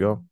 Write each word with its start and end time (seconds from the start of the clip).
Go. 0.00 0.24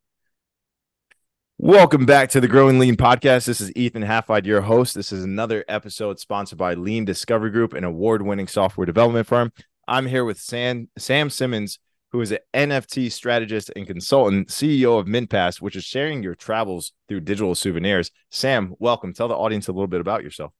Welcome 1.58 2.06
back 2.06 2.30
to 2.30 2.40
the 2.40 2.48
Growing 2.48 2.78
Lean 2.78 2.96
podcast. 2.96 3.44
This 3.44 3.60
is 3.60 3.70
Ethan 3.76 4.02
Halfide, 4.02 4.46
your 4.46 4.62
host. 4.62 4.94
This 4.94 5.12
is 5.12 5.22
another 5.22 5.62
episode 5.68 6.18
sponsored 6.18 6.56
by 6.56 6.72
Lean 6.72 7.04
Discovery 7.04 7.50
Group, 7.50 7.74
an 7.74 7.84
award-winning 7.84 8.46
software 8.46 8.86
development 8.86 9.26
firm. 9.26 9.52
I'm 9.86 10.06
here 10.06 10.24
with 10.24 10.40
Sam 10.40 10.88
Sam 10.96 11.28
Simmons, 11.28 11.80
who 12.12 12.22
is 12.22 12.32
an 12.32 12.38
NFT 12.54 13.12
strategist 13.12 13.70
and 13.76 13.86
consultant, 13.86 14.48
CEO 14.48 14.98
of 14.98 15.04
MintPass, 15.04 15.60
which 15.60 15.76
is 15.76 15.84
sharing 15.84 16.22
your 16.22 16.34
travels 16.34 16.92
through 17.06 17.20
digital 17.20 17.54
souvenirs. 17.54 18.10
Sam, 18.30 18.74
welcome. 18.78 19.12
Tell 19.12 19.28
the 19.28 19.36
audience 19.36 19.68
a 19.68 19.72
little 19.72 19.86
bit 19.86 20.00
about 20.00 20.22
yourself. 20.22 20.52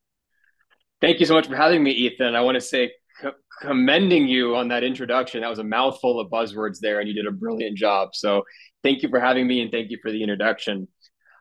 Thank 1.01 1.19
you 1.19 1.25
so 1.25 1.33
much 1.33 1.47
for 1.47 1.57
having 1.57 1.83
me, 1.83 1.93
Ethan. 1.93 2.35
I 2.35 2.43
want 2.43 2.57
to 2.57 2.61
say 2.61 2.93
commending 3.61 4.29
you 4.29 4.57
on 4.57 4.69
that 4.69 4.85
introduction. 4.85 5.41
That 5.41 5.51
was 5.51 5.59
a 5.59 5.65
mouthful 5.65 6.21
of 6.21 6.31
buzzwords 6.31 6.79
there, 6.81 7.01
and 7.01 7.09
you 7.09 7.15
did 7.15 7.27
a 7.27 7.33
brilliant 7.33 7.77
job. 7.77 8.11
So 8.15 8.45
thank 8.83 9.03
you 9.03 9.09
for 9.09 9.21
having 9.21 9.47
me, 9.47 9.61
and 9.61 9.71
thank 9.71 9.91
you 9.91 9.99
for 10.03 10.11
the 10.11 10.23
introduction. 10.23 10.89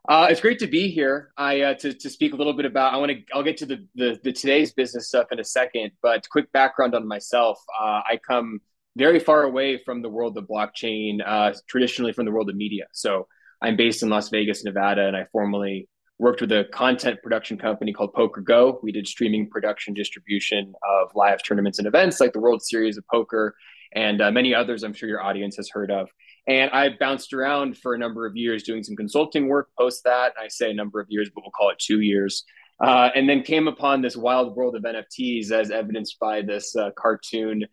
Uh, 0.07 0.27
it's 0.29 0.39
great 0.39 0.59
to 0.59 0.67
be 0.67 0.89
here. 0.89 1.31
I 1.35 1.61
uh, 1.61 1.73
to 1.75 1.93
to 1.93 2.09
speak 2.09 2.33
a 2.33 2.35
little 2.35 2.53
bit 2.53 2.65
about. 2.65 2.93
I 2.93 2.97
want 2.97 3.11
to. 3.11 3.17
I'll 3.33 3.43
get 3.43 3.57
to 3.57 3.65
the, 3.65 3.85
the, 3.95 4.19
the 4.23 4.31
today's 4.31 4.71
business 4.73 5.09
stuff 5.09 5.27
in 5.31 5.39
a 5.39 5.43
second, 5.43 5.91
but 6.01 6.27
quick 6.29 6.51
background 6.53 6.95
on 6.95 7.07
myself. 7.07 7.59
Uh, 7.79 8.01
I 8.09 8.19
come 8.25 8.61
very 8.95 9.19
far 9.19 9.43
away 9.43 9.77
from 9.83 10.01
the 10.01 10.09
world 10.09 10.37
of 10.37 10.45
blockchain, 10.45 11.19
uh, 11.25 11.53
traditionally 11.67 12.13
from 12.13 12.25
the 12.25 12.31
world 12.31 12.49
of 12.49 12.55
media. 12.55 12.85
So 12.93 13.27
I'm 13.61 13.75
based 13.75 14.01
in 14.01 14.09
Las 14.09 14.29
Vegas, 14.29 14.63
Nevada, 14.63 15.07
and 15.07 15.15
I 15.15 15.25
formerly 15.31 15.87
worked 16.19 16.41
with 16.41 16.51
a 16.51 16.65
content 16.73 17.21
production 17.21 17.57
company 17.57 17.93
called 17.93 18.13
PokerGO. 18.13 18.81
We 18.81 18.91
did 18.91 19.07
streaming 19.07 19.49
production 19.49 19.93
distribution 19.93 20.73
of 20.87 21.09
live 21.13 21.43
tournaments 21.43 21.77
and 21.77 21.87
events 21.87 22.19
like 22.19 22.33
the 22.33 22.39
World 22.39 22.63
Series 22.63 22.97
of 22.97 23.05
Poker 23.07 23.55
and 23.93 24.21
uh, 24.21 24.31
many 24.31 24.53
others 24.53 24.83
I'm 24.83 24.93
sure 24.93 25.09
your 25.09 25.23
audience 25.23 25.55
has 25.57 25.69
heard 25.69 25.91
of. 25.91 26.09
And 26.47 26.71
I 26.71 26.89
bounced 26.99 27.33
around 27.33 27.77
for 27.77 27.93
a 27.93 27.97
number 27.97 28.25
of 28.25 28.35
years 28.35 28.63
doing 28.63 28.83
some 28.83 28.95
consulting 28.95 29.47
work 29.47 29.69
post 29.77 30.03
that. 30.05 30.33
I 30.41 30.47
say 30.47 30.71
a 30.71 30.73
number 30.73 30.99
of 30.99 31.07
years, 31.09 31.29
but 31.33 31.43
we'll 31.43 31.51
call 31.51 31.69
it 31.69 31.79
two 31.79 32.01
years. 32.01 32.43
Uh, 32.79 33.09
and 33.15 33.27
then 33.27 33.41
came 33.41 33.67
upon 33.67 34.01
this 34.01 34.15
wild 34.15 34.55
world 34.55 34.75
of 34.75 34.83
NFTs 34.83 35.51
as 35.51 35.71
evidenced 35.71 36.19
by 36.19 36.41
this 36.41 36.75
uh, 36.75 36.91
cartoon 36.95 37.65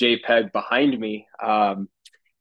JPEG 0.00 0.52
behind 0.52 0.98
me. 0.98 1.26
Um, 1.42 1.88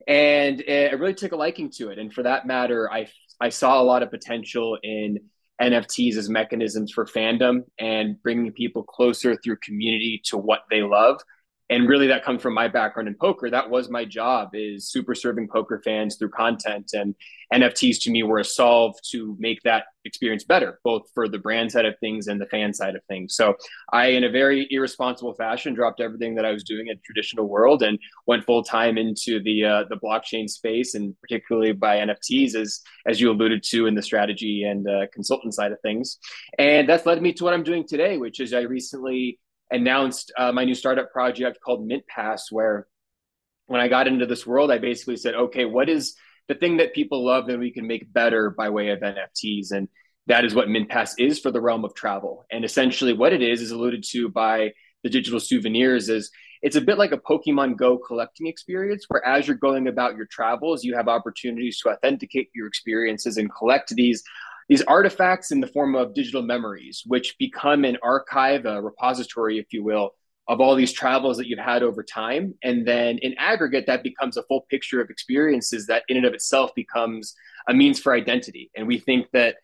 and 0.07 0.63
I 0.67 0.91
really 0.93 1.13
took 1.13 1.31
a 1.31 1.35
liking 1.35 1.71
to 1.71 1.89
it. 1.89 1.99
And 1.99 2.13
for 2.13 2.23
that 2.23 2.45
matter, 2.45 2.91
I, 2.91 3.07
I 3.39 3.49
saw 3.49 3.81
a 3.81 3.83
lot 3.83 4.03
of 4.03 4.11
potential 4.11 4.77
in 4.83 5.19
NFTs 5.61 6.15
as 6.15 6.29
mechanisms 6.29 6.91
for 6.91 7.05
fandom 7.05 7.63
and 7.79 8.21
bringing 8.21 8.51
people 8.51 8.83
closer 8.83 9.35
through 9.35 9.57
community 9.57 10.21
to 10.25 10.37
what 10.37 10.61
they 10.69 10.81
love 10.81 11.21
and 11.71 11.87
really 11.87 12.07
that 12.07 12.25
comes 12.25 12.41
from 12.41 12.53
my 12.53 12.67
background 12.67 13.07
in 13.07 13.15
poker. 13.15 13.49
That 13.49 13.69
was 13.69 13.89
my 13.89 14.03
job 14.03 14.49
is 14.53 14.89
super 14.89 15.15
serving 15.15 15.47
poker 15.47 15.81
fans 15.83 16.17
through 16.17 16.29
content. 16.29 16.91
And 16.93 17.15
nfts 17.53 18.01
to 18.03 18.11
me 18.11 18.23
were 18.23 18.39
a 18.39 18.45
solve 18.45 18.95
to 19.11 19.35
make 19.39 19.61
that 19.63 19.83
experience 20.05 20.45
better 20.45 20.79
both 20.85 21.03
for 21.13 21.27
the 21.27 21.37
brand 21.37 21.69
side 21.69 21.85
of 21.85 21.93
things 21.99 22.27
and 22.27 22.39
the 22.39 22.45
fan 22.45 22.73
side 22.73 22.95
of 22.95 23.03
things. 23.05 23.35
So 23.35 23.55
i 23.93 24.07
in 24.07 24.25
a 24.25 24.29
very 24.29 24.67
irresponsible 24.69 25.33
fashion 25.33 25.73
dropped 25.73 26.01
everything 26.01 26.35
that 26.35 26.45
i 26.45 26.51
was 26.51 26.63
doing 26.63 26.87
in 26.87 26.97
the 26.97 27.01
traditional 27.05 27.47
world 27.47 27.83
and 27.83 27.97
went 28.27 28.45
full 28.45 28.63
time 28.63 28.97
into 28.97 29.41
the 29.41 29.63
uh, 29.63 29.83
the 29.89 29.95
blockchain 29.95 30.49
space. 30.49 30.93
And 30.93 31.15
particularly 31.21 31.71
by 31.71 31.97
nfts 31.97 32.53
as 32.53 32.81
as 33.07 33.21
you 33.21 33.31
alluded 33.31 33.63
to 33.63 33.87
in 33.87 33.95
the 33.95 34.01
strategy 34.01 34.63
and 34.63 34.87
uh, 34.89 35.07
consultant 35.13 35.53
side 35.53 35.71
of 35.71 35.79
things. 35.81 36.17
And 36.59 36.87
that's 36.89 37.05
led 37.05 37.21
me 37.21 37.31
to 37.33 37.45
what 37.45 37.53
i'm 37.53 37.63
doing 37.63 37.87
today 37.87 38.17
which 38.17 38.39
is 38.41 38.53
i 38.53 38.61
recently 38.61 39.39
announced 39.71 40.31
uh, 40.37 40.51
my 40.51 40.65
new 40.65 40.75
startup 40.75 41.11
project 41.11 41.59
called 41.63 41.87
MintPass, 41.87 42.51
where 42.51 42.87
when 43.67 43.81
I 43.81 43.87
got 43.87 44.07
into 44.07 44.25
this 44.25 44.45
world, 44.45 44.71
I 44.71 44.77
basically 44.77 45.17
said, 45.17 45.35
okay, 45.35 45.65
what 45.65 45.89
is 45.89 46.15
the 46.47 46.55
thing 46.55 46.77
that 46.77 46.93
people 46.93 47.25
love 47.25 47.47
that 47.47 47.59
we 47.59 47.71
can 47.71 47.87
make 47.87 48.11
better 48.11 48.49
by 48.49 48.69
way 48.69 48.89
of 48.89 48.99
NFTs? 48.99 49.71
And 49.71 49.87
that 50.27 50.45
is 50.45 50.53
what 50.53 50.67
MintPass 50.67 51.13
is 51.17 51.39
for 51.39 51.51
the 51.51 51.61
realm 51.61 51.85
of 51.85 51.95
travel. 51.95 52.45
And 52.51 52.65
essentially, 52.65 53.13
what 53.13 53.33
it 53.33 53.41
is 53.41 53.61
is 53.61 53.71
alluded 53.71 54.03
to 54.09 54.29
by 54.29 54.73
the 55.03 55.09
digital 55.09 55.39
souvenirs 55.39 56.09
is 56.09 56.29
it's 56.61 56.75
a 56.75 56.81
bit 56.81 56.97
like 56.97 57.11
a 57.11 57.17
Pokemon 57.17 57.77
Go 57.77 57.97
collecting 57.97 58.47
experience, 58.47 59.05
where 59.07 59.25
as 59.25 59.47
you're 59.47 59.57
going 59.57 59.87
about 59.87 60.15
your 60.15 60.27
travels, 60.27 60.83
you 60.83 60.95
have 60.95 61.07
opportunities 61.07 61.79
to 61.79 61.89
authenticate 61.89 62.49
your 62.53 62.67
experiences 62.67 63.37
and 63.37 63.49
collect 63.53 63.95
these 63.95 64.23
these 64.71 64.83
artifacts 64.83 65.51
in 65.51 65.59
the 65.59 65.67
form 65.67 65.95
of 65.95 66.13
digital 66.13 66.41
memories, 66.41 67.03
which 67.05 67.37
become 67.37 67.83
an 67.83 67.97
archive, 68.01 68.65
a 68.65 68.81
repository, 68.81 69.59
if 69.59 69.73
you 69.73 69.83
will, 69.83 70.11
of 70.47 70.61
all 70.61 70.75
these 70.75 70.93
travels 70.93 71.35
that 71.35 71.47
you've 71.47 71.59
had 71.59 71.83
over 71.83 72.01
time. 72.01 72.53
And 72.63 72.87
then 72.87 73.17
in 73.17 73.35
aggregate, 73.37 73.85
that 73.87 74.01
becomes 74.01 74.37
a 74.37 74.43
full 74.43 74.65
picture 74.69 75.01
of 75.01 75.09
experiences 75.09 75.87
that 75.87 76.03
in 76.07 76.15
and 76.15 76.25
of 76.25 76.33
itself 76.33 76.71
becomes 76.73 77.35
a 77.67 77.73
means 77.73 77.99
for 77.99 78.13
identity. 78.13 78.71
And 78.73 78.87
we 78.87 78.97
think 78.97 79.27
that 79.33 79.57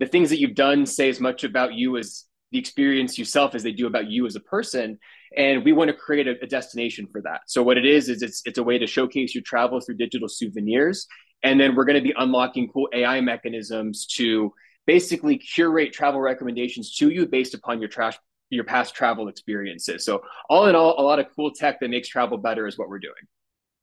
the 0.00 0.06
things 0.06 0.30
that 0.30 0.40
you've 0.40 0.54
done 0.54 0.86
say 0.86 1.10
as 1.10 1.20
much 1.20 1.44
about 1.44 1.74
you 1.74 1.98
as 1.98 2.24
the 2.50 2.58
experience 2.58 3.18
yourself 3.18 3.54
as 3.54 3.64
they 3.64 3.72
do 3.72 3.86
about 3.86 4.08
you 4.08 4.24
as 4.24 4.34
a 4.34 4.40
person 4.40 4.98
and 5.36 5.62
we 5.64 5.72
want 5.72 5.88
to 5.88 5.94
create 5.94 6.28
a, 6.28 6.36
a, 6.40 6.46
destination 6.46 7.08
for 7.10 7.20
that 7.20 7.40
so 7.48 7.64
what 7.64 7.76
it 7.76 7.84
is 7.84 8.08
is 8.08 8.22
it's, 8.22 8.42
it's 8.44 8.58
a 8.58 8.62
way 8.62 8.78
to 8.78 8.86
showcase 8.86 9.34
your 9.34 9.42
travel 9.42 9.80
through 9.80 9.96
digital 9.96 10.28
souvenirs 10.28 11.08
and 11.42 11.60
then 11.60 11.74
we're 11.74 11.84
going 11.84 12.02
to 12.02 12.06
be 12.06 12.14
unlocking 12.16 12.68
cool 12.68 12.88
AI 12.92 13.20
mechanisms 13.20 14.06
to 14.06 14.52
basically 14.86 15.38
curate 15.38 15.92
travel 15.92 16.20
recommendations 16.20 16.94
to 16.96 17.10
you 17.10 17.26
based 17.26 17.54
upon 17.54 17.80
your 17.80 17.88
trash 17.88 18.18
your 18.50 18.64
past 18.64 18.94
travel 18.94 19.28
experiences. 19.28 20.04
So 20.04 20.22
all 20.48 20.66
in 20.66 20.74
all, 20.74 20.94
a 20.98 21.02
lot 21.02 21.18
of 21.18 21.26
cool 21.34 21.50
tech 21.50 21.80
that 21.80 21.90
makes 21.90 22.08
travel 22.08 22.38
better 22.38 22.66
is 22.66 22.78
what 22.78 22.88
we're 22.88 22.98
doing. 22.98 23.14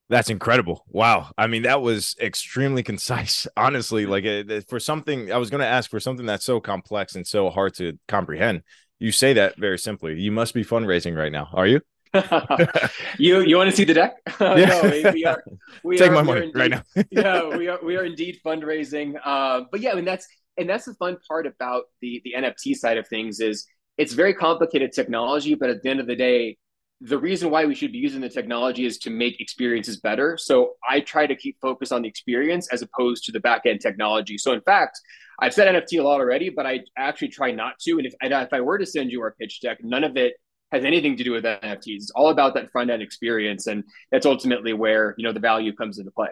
That's 0.10 0.30
incredible. 0.30 0.84
Wow. 0.90 1.32
I 1.38 1.48
mean, 1.48 1.64
that 1.64 1.82
was 1.82 2.16
extremely 2.20 2.84
concise. 2.92 3.48
Honestly, 3.56 4.06
like 4.06 4.26
uh, 4.26 4.62
for 4.68 4.80
something 4.80 5.32
I 5.32 5.38
was 5.38 5.50
going 5.50 5.62
to 5.62 5.68
ask 5.68 5.90
for 5.90 6.00
something 6.00 6.26
that's 6.26 6.46
so 6.46 6.60
complex 6.60 7.16
and 7.16 7.26
so 7.26 7.50
hard 7.50 7.74
to 7.76 7.98
comprehend. 8.08 8.64
You 9.00 9.12
say 9.12 9.34
that 9.34 9.58
very 9.58 9.80
simply. 9.80 10.20
You 10.20 10.32
must 10.32 10.54
be 10.54 10.64
fundraising 10.64 11.18
right 11.18 11.32
now. 11.32 11.50
Are 11.54 11.66
you? 11.66 11.82
you 13.18 13.42
you 13.42 13.56
want 13.56 13.70
to 13.70 13.76
see 13.76 13.86
the 13.86 13.94
deck? 13.94 14.16
Yeah. 14.42 14.66
no, 14.66 14.82
we, 14.84 15.12
we, 15.12 15.26
are. 15.26 15.44
We 15.84 15.98
Take 15.98 16.12
are, 16.12 16.16
my 16.16 16.22
money 16.24 16.46
indeed, 16.48 16.60
right 16.60 16.72
now. 16.72 16.84
yeah, 17.12 17.58
we 17.58 17.68
are 17.68 17.80
we 17.84 17.96
are 17.96 18.04
indeed 18.04 18.40
fundraising. 18.46 19.16
Uh, 19.24 19.62
but 19.72 19.80
yeah, 19.80 19.92
I 19.92 19.96
mean 19.96 20.06
that's 20.06 20.28
and 20.58 20.70
that's 20.70 20.86
the 20.86 20.94
fun 20.96 21.18
part 21.28 21.48
about 21.48 21.84
the 22.02 22.22
the 22.26 22.34
NFT 22.38 22.76
side 22.76 22.98
of 22.98 23.08
things 23.08 23.40
is 23.40 23.66
it's 23.98 24.14
very 24.14 24.34
complicated 24.34 24.92
technology, 24.94 25.56
but 25.56 25.70
at 25.70 25.84
the 25.84 25.90
end 25.90 26.00
of 26.00 26.08
the 26.08 26.16
day, 26.16 26.58
the 27.02 27.18
reason 27.18 27.50
why 27.50 27.66
we 27.66 27.76
should 27.76 27.92
be 27.92 27.98
using 27.98 28.22
the 28.22 28.30
technology 28.30 28.86
is 28.86 28.98
to 29.00 29.10
make 29.10 29.40
experiences 29.40 30.00
better. 30.00 30.38
So 30.38 30.74
I 30.88 31.00
try 31.00 31.28
to 31.28 31.36
keep 31.36 31.58
focus 31.62 31.92
on 31.92 32.02
the 32.02 32.10
experience 32.10 32.68
as 32.74 32.82
opposed 32.82 33.24
to 33.26 33.32
the 33.32 33.40
back 33.40 33.66
end 33.66 33.80
technology. 33.80 34.38
So 34.38 34.52
in 34.52 34.62
fact, 34.62 35.00
I've 35.40 35.54
said 35.54 35.74
NFT 35.74 36.00
a 36.00 36.04
lot 36.04 36.20
already, 36.20 36.50
but 36.50 36.66
I 36.66 36.82
actually 36.98 37.30
try 37.30 37.52
not 37.52 37.80
to. 37.82 37.98
And 37.98 38.06
if 38.06 38.14
if 38.22 38.54
I 38.54 38.62
were 38.62 38.78
to 38.78 38.86
send 38.86 39.12
you 39.12 39.22
our 39.22 39.34
pitch 39.40 39.62
deck, 39.62 39.80
none 39.82 40.04
of 40.04 40.18
it 40.18 40.34
has 40.72 40.86
anything 40.86 41.18
to 41.18 41.24
do 41.24 41.32
with 41.32 41.44
NFTs. 41.44 41.96
It's 41.96 42.12
all 42.12 42.30
about 42.30 42.54
that 42.56 42.72
front 42.72 42.90
end 42.90 43.02
experience, 43.02 43.68
and 43.68 43.84
that's 44.12 44.26
ultimately 44.26 44.74
where 44.74 45.16
you 45.18 45.24
know 45.24 45.34
the 45.34 45.40
value 45.40 45.74
comes 45.74 46.00
into 46.00 46.12
play. 46.12 46.30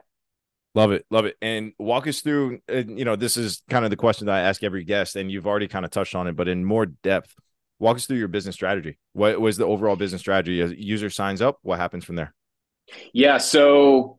Love 0.75 0.91
it, 0.91 1.05
love 1.09 1.25
it, 1.25 1.35
and 1.41 1.73
walk 1.79 2.07
us 2.07 2.21
through. 2.21 2.59
Uh, 2.71 2.83
you 2.87 3.05
know, 3.05 3.15
this 3.15 3.37
is 3.37 3.63
kind 3.69 3.85
of 3.85 3.91
the 3.91 3.97
question 3.97 4.27
that 4.27 4.35
I 4.35 4.41
ask 4.41 4.63
every 4.63 4.83
guest, 4.83 5.15
and 5.15 5.31
you've 5.31 5.47
already 5.47 5.67
kind 5.67 5.85
of 5.85 5.91
touched 5.91 6.15
on 6.15 6.27
it, 6.27 6.35
but 6.35 6.47
in 6.47 6.63
more 6.63 6.85
depth. 6.85 7.33
Walk 7.81 7.95
us 7.95 8.05
through 8.05 8.17
your 8.17 8.27
business 8.27 8.55
strategy. 8.55 8.97
What 9.13 9.39
was 9.39 9.55
the 9.55 9.65
overall 9.65 9.95
business 9.95 10.19
strategy? 10.19 10.59
As 10.61 10.73
user 10.73 11.09
signs 11.09 11.41
up, 11.41 11.59
what 11.61 11.79
happens 11.79 12.03
from 12.03 12.17
there? 12.17 12.33
Yeah, 13.13 13.37
so 13.37 14.17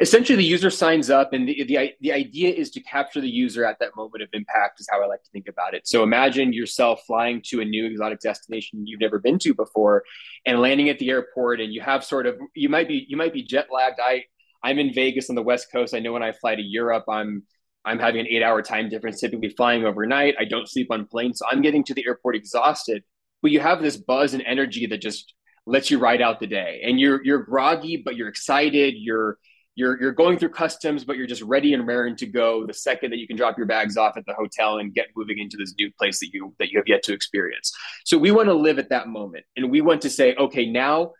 essentially 0.00 0.36
the 0.36 0.44
user 0.44 0.70
signs 0.70 1.10
up 1.10 1.32
and 1.32 1.48
the, 1.48 1.64
the, 1.64 1.92
the 2.00 2.12
idea 2.12 2.52
is 2.52 2.70
to 2.70 2.80
capture 2.82 3.20
the 3.20 3.28
user 3.28 3.64
at 3.64 3.78
that 3.80 3.96
moment 3.96 4.22
of 4.22 4.28
impact 4.32 4.80
is 4.80 4.86
how 4.90 5.02
i 5.02 5.06
like 5.06 5.22
to 5.22 5.30
think 5.30 5.48
about 5.48 5.74
it. 5.74 5.86
So 5.86 6.02
imagine 6.02 6.52
yourself 6.52 7.02
flying 7.06 7.42
to 7.46 7.60
a 7.60 7.64
new 7.64 7.86
exotic 7.86 8.20
destination 8.20 8.86
you've 8.86 9.00
never 9.00 9.18
been 9.18 9.38
to 9.40 9.54
before 9.54 10.04
and 10.46 10.60
landing 10.60 10.88
at 10.90 10.98
the 10.98 11.10
airport 11.10 11.60
and 11.60 11.72
you 11.72 11.80
have 11.80 12.04
sort 12.04 12.26
of 12.26 12.36
you 12.54 12.68
might 12.68 12.86
be 12.86 13.04
you 13.08 13.16
might 13.16 13.32
be 13.32 13.42
jet 13.42 13.66
lagged. 13.72 13.98
I 14.00 14.24
i'm 14.62 14.78
in 14.78 14.92
vegas 14.92 15.28
on 15.28 15.36
the 15.36 15.42
west 15.42 15.72
coast. 15.72 15.94
I 15.94 15.98
know 15.98 16.12
when 16.12 16.22
i 16.22 16.32
fly 16.32 16.54
to 16.54 16.62
europe 16.62 17.04
i'm 17.08 17.42
i'm 17.84 17.98
having 17.98 18.20
an 18.20 18.28
eight 18.28 18.42
hour 18.42 18.62
time 18.62 18.88
difference 18.88 19.20
typically 19.20 19.48
flying 19.50 19.84
overnight. 19.84 20.36
I 20.38 20.44
don't 20.44 20.68
sleep 20.68 20.88
on 20.92 21.06
planes 21.06 21.40
so 21.40 21.46
i'm 21.50 21.62
getting 21.62 21.82
to 21.84 21.94
the 21.94 22.06
airport 22.06 22.36
exhausted. 22.36 23.02
But 23.42 23.50
you 23.50 23.60
have 23.60 23.82
this 23.82 23.96
buzz 23.96 24.34
and 24.34 24.42
energy 24.46 24.86
that 24.86 25.02
just 25.02 25.34
lets 25.66 25.90
you 25.90 25.98
ride 25.98 26.22
out 26.22 26.40
the 26.40 26.46
day. 26.46 26.82
And 26.84 27.00
you're 27.00 27.24
you're 27.24 27.42
groggy 27.42 27.96
but 27.96 28.14
you're 28.14 28.28
excited. 28.28 28.94
You're 28.96 29.38
you're 29.76 30.00
you're 30.00 30.12
going 30.12 30.38
through 30.38 30.50
customs, 30.50 31.04
but 31.04 31.16
you're 31.16 31.26
just 31.26 31.42
ready 31.42 31.74
and 31.74 31.86
raring 31.86 32.16
to 32.16 32.26
go 32.26 32.66
the 32.66 32.74
second 32.74 33.10
that 33.10 33.18
you 33.18 33.26
can 33.26 33.36
drop 33.36 33.56
your 33.56 33.66
bags 33.66 33.96
off 33.96 34.16
at 34.16 34.24
the 34.26 34.34
hotel 34.34 34.78
and 34.78 34.94
get 34.94 35.06
moving 35.16 35.38
into 35.38 35.56
this 35.56 35.74
new 35.78 35.90
place 35.98 36.20
that 36.20 36.30
you 36.32 36.54
that 36.58 36.70
you 36.70 36.78
have 36.78 36.86
yet 36.86 37.02
to 37.04 37.12
experience. 37.12 37.72
So 38.04 38.16
we 38.16 38.30
want 38.30 38.48
to 38.48 38.54
live 38.54 38.78
at 38.78 38.90
that 38.90 39.08
moment, 39.08 39.44
and 39.56 39.70
we 39.70 39.80
want 39.80 40.02
to 40.02 40.10
say, 40.10 40.34
okay, 40.36 40.66
now 40.66 41.12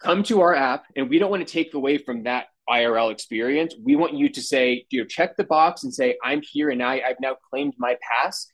come 0.00 0.22
to 0.24 0.40
our 0.40 0.54
app, 0.54 0.84
and 0.96 1.08
we 1.08 1.18
don't 1.18 1.30
want 1.30 1.46
to 1.46 1.52
take 1.52 1.74
away 1.74 1.98
from 1.98 2.24
that 2.24 2.46
IRL 2.68 3.12
experience. 3.12 3.74
We 3.82 3.96
want 3.96 4.14
you 4.14 4.28
to 4.30 4.40
say, 4.40 4.86
you 4.90 5.00
know, 5.00 5.06
check 5.06 5.36
the 5.36 5.44
box 5.44 5.84
and 5.84 5.92
say, 5.92 6.16
I'm 6.24 6.42
here, 6.42 6.70
and 6.70 6.82
I, 6.82 7.02
I've 7.06 7.20
now 7.20 7.36
claimed 7.50 7.74
my 7.78 7.96
pass. 8.00 8.46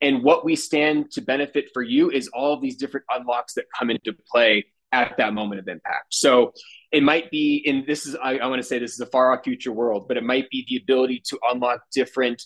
And 0.00 0.22
what 0.22 0.44
we 0.44 0.54
stand 0.54 1.10
to 1.12 1.22
benefit 1.22 1.66
for 1.72 1.82
you 1.82 2.10
is 2.10 2.28
all 2.28 2.52
of 2.52 2.60
these 2.60 2.76
different 2.76 3.06
unlocks 3.14 3.54
that 3.54 3.64
come 3.76 3.90
into 3.90 4.14
play 4.30 4.66
at 4.94 5.16
that 5.18 5.34
moment 5.34 5.60
of 5.60 5.68
impact. 5.68 6.14
So 6.14 6.52
it 6.92 7.02
might 7.02 7.30
be 7.30 7.62
in 7.64 7.84
this 7.86 8.06
is 8.06 8.14
I, 8.22 8.38
I 8.38 8.46
want 8.46 8.60
to 8.62 8.68
say 8.68 8.78
this 8.78 8.92
is 8.92 9.00
a 9.00 9.06
far 9.06 9.32
off 9.32 9.44
future 9.44 9.72
world, 9.72 10.06
but 10.08 10.16
it 10.16 10.22
might 10.22 10.48
be 10.50 10.64
the 10.68 10.76
ability 10.76 11.22
to 11.30 11.38
unlock 11.50 11.80
different 11.92 12.40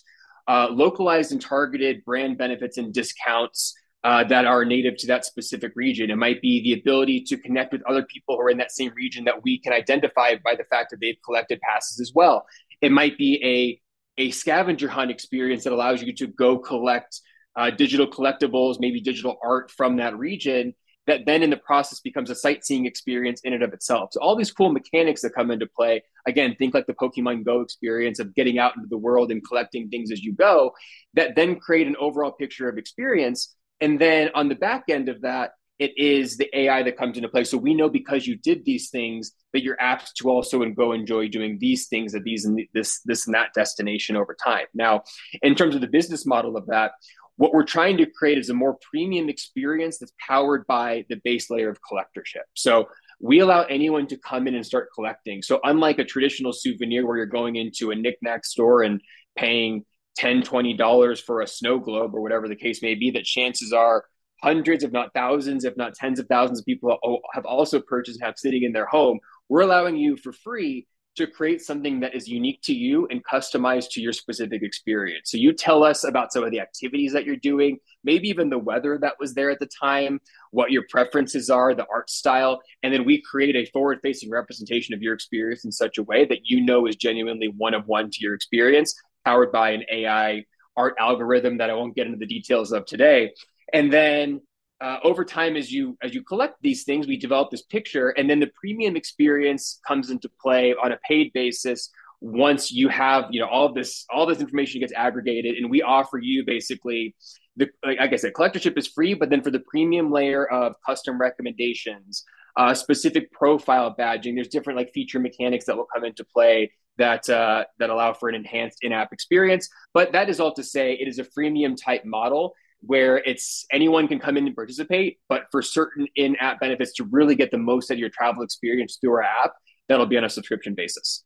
uh, 0.47 0.67
localized 0.71 1.31
and 1.31 1.41
targeted 1.41 2.03
brand 2.03 2.37
benefits 2.37 2.77
and 2.79 2.91
discounts 2.91 3.75
uh, 4.03 4.23
that 4.23 4.45
are 4.45 4.65
native 4.65 4.97
to 4.97 5.07
that 5.07 5.25
specific 5.25 5.71
region. 5.75 6.09
It 6.09 6.15
might 6.15 6.41
be 6.41 6.63
the 6.63 6.73
ability 6.79 7.21
to 7.27 7.37
connect 7.37 7.71
with 7.71 7.83
other 7.87 8.03
people 8.03 8.35
who 8.35 8.41
are 8.41 8.49
in 8.49 8.57
that 8.57 8.71
same 8.71 8.91
region 8.95 9.25
that 9.25 9.43
we 9.43 9.59
can 9.59 9.73
identify 9.73 10.35
by 10.43 10.55
the 10.55 10.63
fact 10.63 10.89
that 10.89 10.99
they've 10.99 11.21
collected 11.23 11.59
passes 11.61 11.99
as 11.99 12.11
well. 12.15 12.45
It 12.81 12.91
might 12.91 13.17
be 13.17 13.31
a 13.43 13.79
a 14.21 14.31
scavenger 14.31 14.89
hunt 14.89 15.11
experience 15.11 15.63
that 15.63 15.71
allows 15.71 16.01
you 16.01 16.13
to 16.13 16.27
go 16.27 16.57
collect 16.57 17.21
uh, 17.55 17.69
digital 17.69 18.07
collectibles, 18.07 18.77
maybe 18.79 18.99
digital 18.99 19.37
art 19.43 19.71
from 19.71 19.97
that 19.97 20.17
region, 20.17 20.73
that 21.09 21.25
then 21.25 21.43
in 21.43 21.49
the 21.49 21.57
process 21.57 21.99
becomes 21.99 22.29
a 22.29 22.35
sightseeing 22.35 22.85
experience 22.85 23.41
in 23.41 23.53
and 23.53 23.63
of 23.63 23.73
itself. 23.73 24.11
So 24.13 24.21
all 24.21 24.35
these 24.35 24.51
cool 24.51 24.71
mechanics 24.71 25.21
that 25.21 25.33
come 25.33 25.51
into 25.51 25.65
play. 25.65 26.03
Again, 26.27 26.55
think 26.57 26.73
like 26.73 26.85
the 26.85 26.93
Pokemon 26.93 27.45
Go 27.45 27.61
experience 27.61 28.19
of 28.19 28.35
getting 28.35 28.59
out 28.59 28.75
into 28.75 28.87
the 28.87 28.97
world 28.97 29.31
and 29.31 29.45
collecting 29.45 29.89
things 29.89 30.11
as 30.11 30.23
you 30.23 30.33
go, 30.33 30.73
that 31.15 31.35
then 31.35 31.59
create 31.59 31.87
an 31.87 31.95
overall 31.99 32.31
picture 32.31 32.69
of 32.69 32.77
experience. 32.77 33.55
And 33.81 33.99
then 33.99 34.29
on 34.35 34.49
the 34.49 34.55
back 34.55 34.83
end 34.89 35.09
of 35.09 35.21
that, 35.21 35.51
it 35.79 35.97
is 35.97 36.35
the 36.35 36.49
AI 36.57 36.83
that 36.83 36.97
comes 36.97 37.15
into 37.15 37.29
play. 37.29 37.45
So 37.45 37.57
we 37.57 37.73
know 37.73 37.89
because 37.89 38.27
you 38.27 38.35
did 38.35 38.65
these 38.65 38.89
things 38.89 39.31
that 39.53 39.63
you're 39.63 39.79
apt 39.79 40.15
to 40.17 40.29
also 40.29 40.61
and 40.61 40.75
go 40.75 40.91
enjoy 40.91 41.29
doing 41.29 41.57
these 41.57 41.87
things 41.87 42.13
at 42.13 42.23
these 42.23 42.43
and 42.43 42.61
this 42.73 42.99
this 43.05 43.25
and 43.25 43.33
that 43.33 43.53
destination 43.55 44.17
over 44.17 44.35
time. 44.35 44.65
Now, 44.73 45.03
in 45.41 45.55
terms 45.55 45.75
of 45.75 45.81
the 45.81 45.87
business 45.87 46.25
model 46.25 46.57
of 46.57 46.67
that, 46.67 46.91
what 47.39 47.53
we're 47.53 47.63
trying 47.63 47.95
to 47.95 48.05
create 48.05 48.37
is 48.37 48.49
a 48.49 48.53
more 48.53 48.77
premium 48.91 49.29
experience 49.29 49.97
that's 49.97 50.11
powered 50.19 50.67
by 50.67 51.05
the 51.07 51.15
base 51.23 51.49
layer 51.49 51.69
of 51.69 51.79
collectorship. 51.81 52.43
So 52.53 52.89
we 53.21 53.39
allow 53.39 53.63
anyone 53.63 54.07
to 54.07 54.17
come 54.17 54.45
in 54.45 54.55
and 54.55 54.65
start 54.65 54.89
collecting. 54.93 55.41
So 55.41 55.61
unlike 55.63 55.99
a 55.99 56.03
traditional 56.03 56.51
souvenir 56.51 57.07
where 57.07 57.15
you're 57.15 57.25
going 57.25 57.55
into 57.55 57.91
a 57.91 57.95
knickknack 57.95 58.43
store 58.43 58.83
and 58.83 58.99
paying 59.37 59.85
10 60.17 60.43
$20 60.43 61.21
for 61.21 61.39
a 61.39 61.47
snow 61.47 61.79
globe 61.79 62.13
or 62.13 62.19
whatever 62.19 62.49
the 62.49 62.57
case 62.57 62.81
may 62.81 62.93
be, 62.95 63.09
that 63.11 63.23
chances 63.23 63.71
are 63.71 64.03
hundreds, 64.43 64.83
if 64.83 64.91
not 64.91 65.13
thousands, 65.13 65.63
if 65.63 65.77
not 65.77 65.93
tens 65.93 66.19
of 66.19 66.27
thousands 66.27 66.59
of 66.59 66.65
people 66.65 66.97
have 67.33 67.45
also 67.45 67.79
purchased 67.79 68.19
and 68.19 68.27
have 68.27 68.37
sitting 68.37 68.63
in 68.63 68.73
their 68.73 68.85
home. 68.85 69.17
We're 69.47 69.61
allowing 69.61 69.95
you 69.95 70.17
for 70.17 70.33
free 70.33 70.87
to 71.19 71.27
create 71.27 71.61
something 71.61 71.99
that 71.99 72.15
is 72.15 72.27
unique 72.27 72.61
to 72.63 72.73
you 72.73 73.05
and 73.11 73.23
customized 73.25 73.91
to 73.91 74.01
your 74.01 74.13
specific 74.13 74.63
experience. 74.63 75.31
So 75.31 75.37
you 75.37 75.51
tell 75.51 75.83
us 75.83 76.05
about 76.05 76.31
some 76.31 76.43
of 76.43 76.51
the 76.51 76.61
activities 76.61 77.11
that 77.11 77.25
you're 77.25 77.35
doing, 77.35 77.77
maybe 78.05 78.29
even 78.29 78.49
the 78.49 78.57
weather 78.57 78.97
that 79.01 79.15
was 79.19 79.33
there 79.33 79.49
at 79.49 79.59
the 79.59 79.67
time, 79.67 80.21
what 80.51 80.71
your 80.71 80.83
preferences 80.89 81.49
are, 81.49 81.75
the 81.75 81.85
art 81.91 82.09
style, 82.09 82.61
and 82.83 82.93
then 82.93 83.03
we 83.03 83.21
create 83.21 83.57
a 83.57 83.69
forward-facing 83.71 84.29
representation 84.29 84.93
of 84.93 85.01
your 85.01 85.13
experience 85.13 85.65
in 85.65 85.73
such 85.73 85.97
a 85.97 86.03
way 86.03 86.25
that 86.25 86.45
you 86.45 86.61
know 86.61 86.87
is 86.87 86.95
genuinely 86.95 87.49
one 87.49 87.73
of 87.73 87.85
one 87.85 88.09
to 88.09 88.17
your 88.21 88.33
experience, 88.33 88.95
powered 89.25 89.51
by 89.51 89.71
an 89.71 89.83
AI 89.91 90.45
art 90.77 90.95
algorithm 90.97 91.57
that 91.57 91.69
I 91.69 91.73
won't 91.73 91.95
get 91.95 92.07
into 92.07 92.17
the 92.17 92.25
details 92.25 92.71
of 92.71 92.85
today. 92.85 93.33
And 93.73 93.91
then 93.91 94.41
uh, 94.81 94.97
over 95.03 95.25
time 95.25 95.55
as 95.55 95.71
you 95.71 95.97
as 96.01 96.13
you 96.13 96.23
collect 96.23 96.55
these 96.61 96.83
things 96.83 97.07
we 97.07 97.17
develop 97.17 97.49
this 97.51 97.63
picture 97.63 98.09
and 98.09 98.29
then 98.29 98.39
the 98.39 98.49
premium 98.59 98.95
experience 98.95 99.79
comes 99.87 100.09
into 100.09 100.29
play 100.41 100.73
on 100.81 100.91
a 100.91 100.97
paid 101.07 101.31
basis 101.33 101.89
once 102.21 102.71
you 102.71 102.87
have 102.89 103.25
you 103.31 103.39
know 103.39 103.47
all 103.47 103.73
this 103.73 104.05
all 104.09 104.25
this 104.25 104.39
information 104.39 104.79
gets 104.79 104.93
aggregated 104.93 105.55
and 105.55 105.69
we 105.69 105.81
offer 105.81 106.17
you 106.17 106.43
basically 106.45 107.15
the 107.55 107.67
like 107.83 107.99
i 107.99 108.15
said 108.15 108.33
collectorship 108.33 108.77
is 108.77 108.87
free 108.87 109.13
but 109.13 109.29
then 109.29 109.41
for 109.41 109.51
the 109.51 109.61
premium 109.69 110.11
layer 110.11 110.45
of 110.47 110.73
custom 110.85 111.19
recommendations 111.19 112.23
uh, 112.57 112.73
specific 112.73 113.31
profile 113.31 113.95
badging 113.97 114.35
there's 114.35 114.49
different 114.49 114.77
like 114.77 114.91
feature 114.93 115.19
mechanics 115.19 115.65
that 115.65 115.77
will 115.77 115.87
come 115.93 116.03
into 116.03 116.25
play 116.25 116.69
that 116.99 117.27
uh, 117.29 117.63
that 117.79 117.89
allow 117.89 118.13
for 118.13 118.29
an 118.29 118.35
enhanced 118.35 118.79
in-app 118.81 119.11
experience. 119.11 119.67
But 119.93 120.11
that 120.11 120.29
is 120.29 120.39
all 120.39 120.53
to 120.53 120.63
say 120.63 120.93
it 120.93 121.07
is 121.07 121.17
a 121.17 121.23
freemium 121.23 121.75
type 121.81 122.05
model 122.05 122.53
where 122.81 123.17
it's 123.17 123.65
anyone 123.71 124.07
can 124.07 124.19
come 124.19 124.37
in 124.37 124.47
and 124.47 124.55
participate, 124.55 125.19
but 125.27 125.43
for 125.51 125.61
certain 125.61 126.07
in-app 126.15 126.59
benefits 126.59 126.93
to 126.93 127.03
really 127.05 127.35
get 127.35 127.51
the 127.51 127.57
most 127.57 127.91
out 127.91 127.95
of 127.95 127.99
your 127.99 128.09
travel 128.09 128.43
experience 128.43 128.97
through 128.99 129.11
our 129.11 129.23
app, 129.23 129.51
that'll 129.87 130.05
be 130.05 130.17
on 130.17 130.23
a 130.23 130.29
subscription 130.29 130.75
basis. 130.75 131.23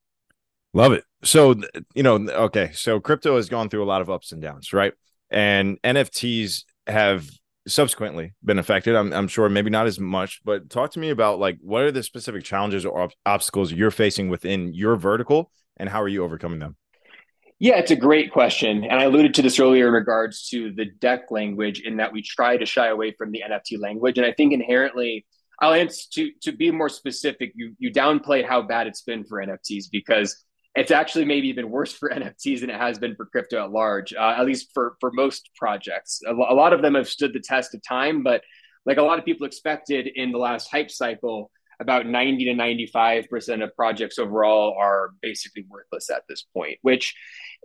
Love 0.73 0.93
it. 0.93 1.03
So, 1.23 1.55
you 1.93 2.01
know, 2.01 2.15
okay, 2.15 2.71
so 2.73 2.99
crypto 2.99 3.35
has 3.35 3.47
gone 3.47 3.69
through 3.69 3.83
a 3.83 3.85
lot 3.85 4.01
of 4.01 4.09
ups 4.09 4.31
and 4.31 4.41
downs, 4.41 4.73
right? 4.73 4.93
And 5.29 5.79
NFTs 5.83 6.63
have 6.87 7.29
subsequently 7.67 8.33
been 8.43 8.59
affected. 8.59 8.95
I'm, 8.95 9.13
I'm 9.13 9.27
sure 9.27 9.47
maybe 9.49 9.69
not 9.69 9.87
as 9.87 9.99
much, 9.99 10.41
but 10.43 10.69
talk 10.69 10.91
to 10.91 10.99
me 10.99 11.11
about 11.11 11.39
like 11.39 11.57
what 11.61 11.83
are 11.83 11.91
the 11.91 12.03
specific 12.03 12.43
challenges 12.43 12.85
or 12.85 13.03
ob- 13.03 13.11
obstacles 13.25 13.71
you're 13.71 13.91
facing 13.91 14.29
within 14.29 14.73
your 14.73 14.95
vertical 14.95 15.51
and 15.77 15.89
how 15.89 16.01
are 16.01 16.07
you 16.07 16.23
overcoming 16.23 16.59
them? 16.59 16.75
Yeah, 17.63 17.77
it's 17.77 17.91
a 17.91 17.95
great 17.95 18.29
question. 18.29 18.83
And 18.83 18.99
I 18.99 19.03
alluded 19.03 19.35
to 19.35 19.41
this 19.41 19.57
earlier 19.57 19.87
in 19.87 19.93
regards 19.93 20.49
to 20.49 20.73
the 20.73 20.83
deck 20.83 21.31
language, 21.31 21.79
in 21.79 21.95
that 21.95 22.11
we 22.11 22.21
try 22.21 22.57
to 22.57 22.65
shy 22.65 22.87
away 22.87 23.13
from 23.17 23.31
the 23.31 23.41
NFT 23.49 23.79
language. 23.79 24.17
And 24.17 24.27
I 24.27 24.33
think 24.33 24.51
inherently, 24.51 25.25
I'll 25.61 25.71
answer 25.71 26.03
to, 26.15 26.31
to 26.41 26.51
be 26.51 26.71
more 26.71 26.89
specific, 26.89 27.53
you, 27.55 27.73
you 27.79 27.89
downplayed 27.89 28.45
how 28.45 28.63
bad 28.63 28.87
it's 28.87 29.03
been 29.03 29.23
for 29.23 29.41
NFTs 29.41 29.85
because 29.89 30.43
it's 30.75 30.91
actually 30.91 31.23
maybe 31.23 31.47
even 31.47 31.69
worse 31.69 31.93
for 31.93 32.09
NFTs 32.13 32.59
than 32.59 32.69
it 32.69 32.75
has 32.75 32.99
been 32.99 33.15
for 33.15 33.27
crypto 33.27 33.63
at 33.63 33.71
large, 33.71 34.13
uh, 34.13 34.35
at 34.37 34.45
least 34.45 34.71
for, 34.73 34.97
for 34.99 35.13
most 35.13 35.49
projects. 35.55 36.19
A, 36.27 36.33
a 36.33 36.53
lot 36.53 36.73
of 36.73 36.81
them 36.81 36.95
have 36.95 37.07
stood 37.07 37.31
the 37.31 37.39
test 37.39 37.73
of 37.73 37.81
time, 37.87 38.23
but 38.23 38.41
like 38.85 38.97
a 38.97 39.03
lot 39.03 39.19
of 39.19 39.23
people 39.23 39.47
expected 39.47 40.09
in 40.13 40.33
the 40.33 40.37
last 40.37 40.69
hype 40.69 40.91
cycle, 40.91 41.49
about 41.79 42.07
90 42.07 42.45
to 42.45 42.53
95% 42.53 43.63
of 43.63 43.75
projects 43.75 44.19
overall 44.19 44.75
are 44.79 45.11
basically 45.21 45.65
worthless 45.69 46.09
at 46.09 46.23
this 46.27 46.45
point 46.53 46.77
which 46.81 47.15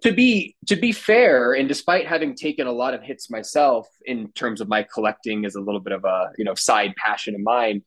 to 0.03 0.13
be 0.13 0.57
to 0.67 0.77
be 0.77 0.93
fair 0.93 1.55
and 1.55 1.69
despite 1.69 2.07
having 2.07 2.35
taken 2.35 2.67
a 2.67 2.73
lot 2.73 2.95
of 2.95 3.03
hits 3.03 3.31
myself 3.31 3.89
in 4.05 4.31
terms 4.33 4.61
of 4.61 4.69
my 4.69 4.83
collecting 4.83 5.45
as 5.45 5.55
a 5.55 5.61
little 5.61 5.81
bit 5.81 5.93
of 5.93 6.05
a 6.05 6.31
you 6.39 6.45
know 6.45 6.55
side 6.55 6.95
passion 6.97 7.35
of 7.35 7.41
mine 7.41 7.83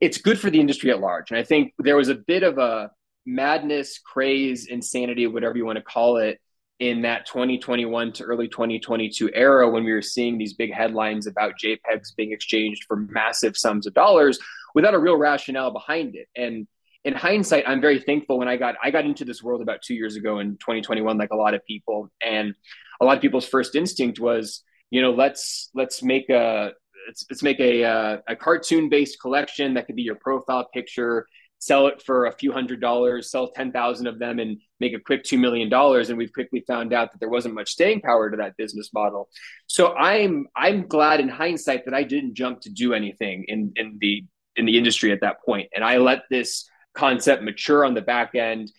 it's 0.00 0.18
good 0.18 0.38
for 0.38 0.50
the 0.50 0.60
industry 0.60 0.90
at 0.90 1.00
large 1.00 1.30
and 1.30 1.38
i 1.38 1.42
think 1.42 1.72
there 1.78 1.96
was 1.96 2.08
a 2.08 2.14
bit 2.14 2.42
of 2.42 2.58
a 2.58 2.90
madness 3.26 3.98
craze 3.98 4.66
insanity 4.66 5.26
whatever 5.26 5.56
you 5.56 5.64
want 5.64 5.78
to 5.78 5.84
call 5.84 6.18
it 6.18 6.38
in 6.80 7.02
that 7.02 7.24
2021 7.26 8.12
to 8.12 8.24
early 8.24 8.48
2022 8.48 9.30
era 9.32 9.70
when 9.70 9.84
we 9.84 9.92
were 9.92 10.02
seeing 10.02 10.36
these 10.36 10.54
big 10.54 10.72
headlines 10.72 11.26
about 11.26 11.54
JPEGs 11.62 12.16
being 12.16 12.32
exchanged 12.32 12.84
for 12.86 12.96
massive 12.96 13.56
sums 13.56 13.86
of 13.86 13.94
dollars 13.94 14.38
without 14.74 14.94
a 14.94 14.98
real 14.98 15.16
rationale 15.16 15.70
behind 15.70 16.16
it. 16.16 16.28
And 16.36 16.66
in 17.04 17.14
hindsight, 17.14 17.64
I'm 17.66 17.80
very 17.80 18.00
thankful 18.00 18.38
when 18.38 18.48
I 18.48 18.56
got 18.56 18.76
I 18.82 18.90
got 18.90 19.04
into 19.04 19.24
this 19.24 19.42
world 19.42 19.62
about 19.62 19.82
two 19.82 19.94
years 19.94 20.16
ago 20.16 20.38
in 20.38 20.52
2021, 20.52 21.18
like 21.18 21.30
a 21.32 21.36
lot 21.36 21.54
of 21.54 21.64
people, 21.66 22.10
and 22.24 22.54
a 23.00 23.04
lot 23.04 23.16
of 23.16 23.22
people's 23.22 23.46
first 23.46 23.74
instinct 23.74 24.18
was, 24.18 24.62
you 24.90 25.02
know, 25.02 25.12
let's 25.12 25.70
let's 25.74 26.02
make 26.02 26.30
a 26.30 26.72
let's, 27.06 27.24
let's 27.30 27.42
make 27.42 27.60
a 27.60 27.84
uh, 27.84 28.18
a 28.26 28.36
cartoon 28.36 28.88
based 28.88 29.20
collection 29.20 29.74
that 29.74 29.86
could 29.86 29.96
be 29.96 30.02
your 30.02 30.16
profile 30.16 30.68
picture 30.72 31.26
sell 31.64 31.86
it 31.86 32.02
for 32.02 32.26
a 32.26 32.32
few 32.32 32.52
hundred 32.52 32.78
dollars, 32.78 33.30
sell 33.30 33.50
10,000 33.50 34.06
of 34.06 34.18
them 34.18 34.38
and 34.38 34.58
make 34.80 34.92
a 34.92 35.00
quick 35.00 35.24
$2 35.24 35.38
million. 35.38 35.72
And 35.72 36.18
we've 36.18 36.32
quickly 36.32 36.62
found 36.66 36.92
out 36.92 37.10
that 37.10 37.20
there 37.20 37.30
wasn't 37.30 37.54
much 37.54 37.70
staying 37.70 38.02
power 38.02 38.30
to 38.30 38.36
that 38.36 38.54
business 38.58 38.90
model. 38.92 39.30
So 39.66 39.94
I'm, 39.94 40.46
I'm 40.54 40.86
glad 40.86 41.20
in 41.20 41.28
hindsight 41.30 41.86
that 41.86 41.94
I 41.94 42.02
didn't 42.02 42.34
jump 42.34 42.60
to 42.62 42.70
do 42.70 42.92
anything 42.92 43.46
in, 43.48 43.72
in 43.76 43.96
the, 43.98 44.24
in 44.56 44.66
the 44.66 44.76
industry 44.76 45.10
at 45.10 45.22
that 45.22 45.42
point. 45.42 45.70
And 45.74 45.82
I 45.82 45.96
let 45.96 46.24
this 46.28 46.68
concept 46.94 47.42
mature 47.42 47.84
on 47.84 47.94
the 47.94 48.02
back 48.02 48.34
end. 48.34 48.70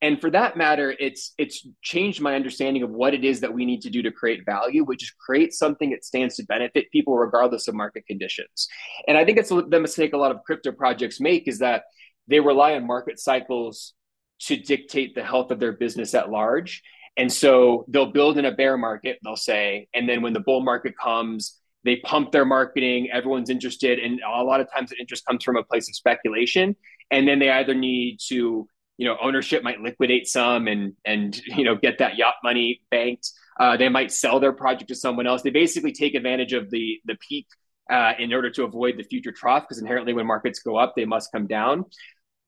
And 0.00 0.20
for 0.20 0.30
that 0.30 0.56
matter, 0.56 0.94
it's 0.98 1.32
it's 1.38 1.66
changed 1.80 2.20
my 2.20 2.34
understanding 2.34 2.82
of 2.82 2.90
what 2.90 3.14
it 3.14 3.24
is 3.24 3.40
that 3.40 3.54
we 3.54 3.64
need 3.64 3.82
to 3.82 3.90
do 3.90 4.02
to 4.02 4.10
create 4.10 4.44
value, 4.44 4.84
which 4.84 5.02
is 5.04 5.12
create 5.12 5.52
something 5.52 5.90
that 5.90 6.04
stands 6.04 6.36
to 6.36 6.44
benefit 6.44 6.90
people 6.90 7.16
regardless 7.16 7.68
of 7.68 7.74
market 7.74 8.04
conditions. 8.06 8.66
And 9.06 9.16
I 9.16 9.24
think 9.24 9.38
it's 9.38 9.50
the 9.50 9.80
mistake 9.80 10.12
a 10.12 10.16
lot 10.16 10.32
of 10.32 10.42
crypto 10.44 10.72
projects 10.72 11.20
make 11.20 11.46
is 11.46 11.60
that 11.60 11.84
they 12.26 12.40
rely 12.40 12.74
on 12.74 12.86
market 12.86 13.20
cycles 13.20 13.94
to 14.40 14.56
dictate 14.56 15.14
the 15.14 15.22
health 15.22 15.52
of 15.52 15.60
their 15.60 15.72
business 15.72 16.14
at 16.14 16.30
large. 16.30 16.82
And 17.16 17.32
so 17.32 17.84
they'll 17.88 18.10
build 18.10 18.38
in 18.38 18.44
a 18.44 18.52
bear 18.52 18.76
market, 18.76 19.18
they'll 19.22 19.36
say, 19.36 19.86
and 19.94 20.08
then 20.08 20.22
when 20.22 20.32
the 20.32 20.40
bull 20.40 20.62
market 20.62 20.94
comes, 20.98 21.58
they 21.84 21.96
pump 21.96 22.32
their 22.32 22.44
marketing, 22.44 23.10
everyone's 23.12 23.50
interested. 23.50 23.98
And 23.98 24.20
a 24.20 24.42
lot 24.42 24.60
of 24.60 24.68
times 24.72 24.90
the 24.90 24.96
interest 24.96 25.26
comes 25.26 25.44
from 25.44 25.56
a 25.56 25.62
place 25.62 25.88
of 25.88 25.94
speculation. 25.94 26.76
And 27.10 27.26
then 27.26 27.38
they 27.38 27.50
either 27.50 27.74
need 27.74 28.18
to, 28.28 28.66
you 28.98 29.06
know, 29.06 29.16
ownership 29.20 29.62
might 29.62 29.80
liquidate 29.80 30.26
some 30.26 30.68
and 30.68 30.94
and 31.04 31.40
you 31.46 31.64
know 31.64 31.76
get 31.76 31.98
that 31.98 32.16
yacht 32.16 32.34
money 32.42 32.82
banked. 32.90 33.30
Uh, 33.60 33.76
they 33.76 33.88
might 33.88 34.10
sell 34.10 34.40
their 34.40 34.52
project 34.52 34.88
to 34.88 34.94
someone 34.94 35.26
else. 35.26 35.42
They 35.42 35.50
basically 35.50 35.92
take 35.92 36.14
advantage 36.14 36.52
of 36.52 36.70
the 36.70 37.00
the 37.04 37.16
peak 37.16 37.46
uh, 37.90 38.12
in 38.18 38.32
order 38.32 38.50
to 38.50 38.64
avoid 38.64 38.96
the 38.96 39.04
future 39.04 39.32
trough, 39.32 39.64
because 39.64 39.80
inherently 39.80 40.12
when 40.12 40.26
markets 40.26 40.60
go 40.60 40.76
up, 40.76 40.94
they 40.96 41.04
must 41.04 41.30
come 41.32 41.46
down. 41.46 41.84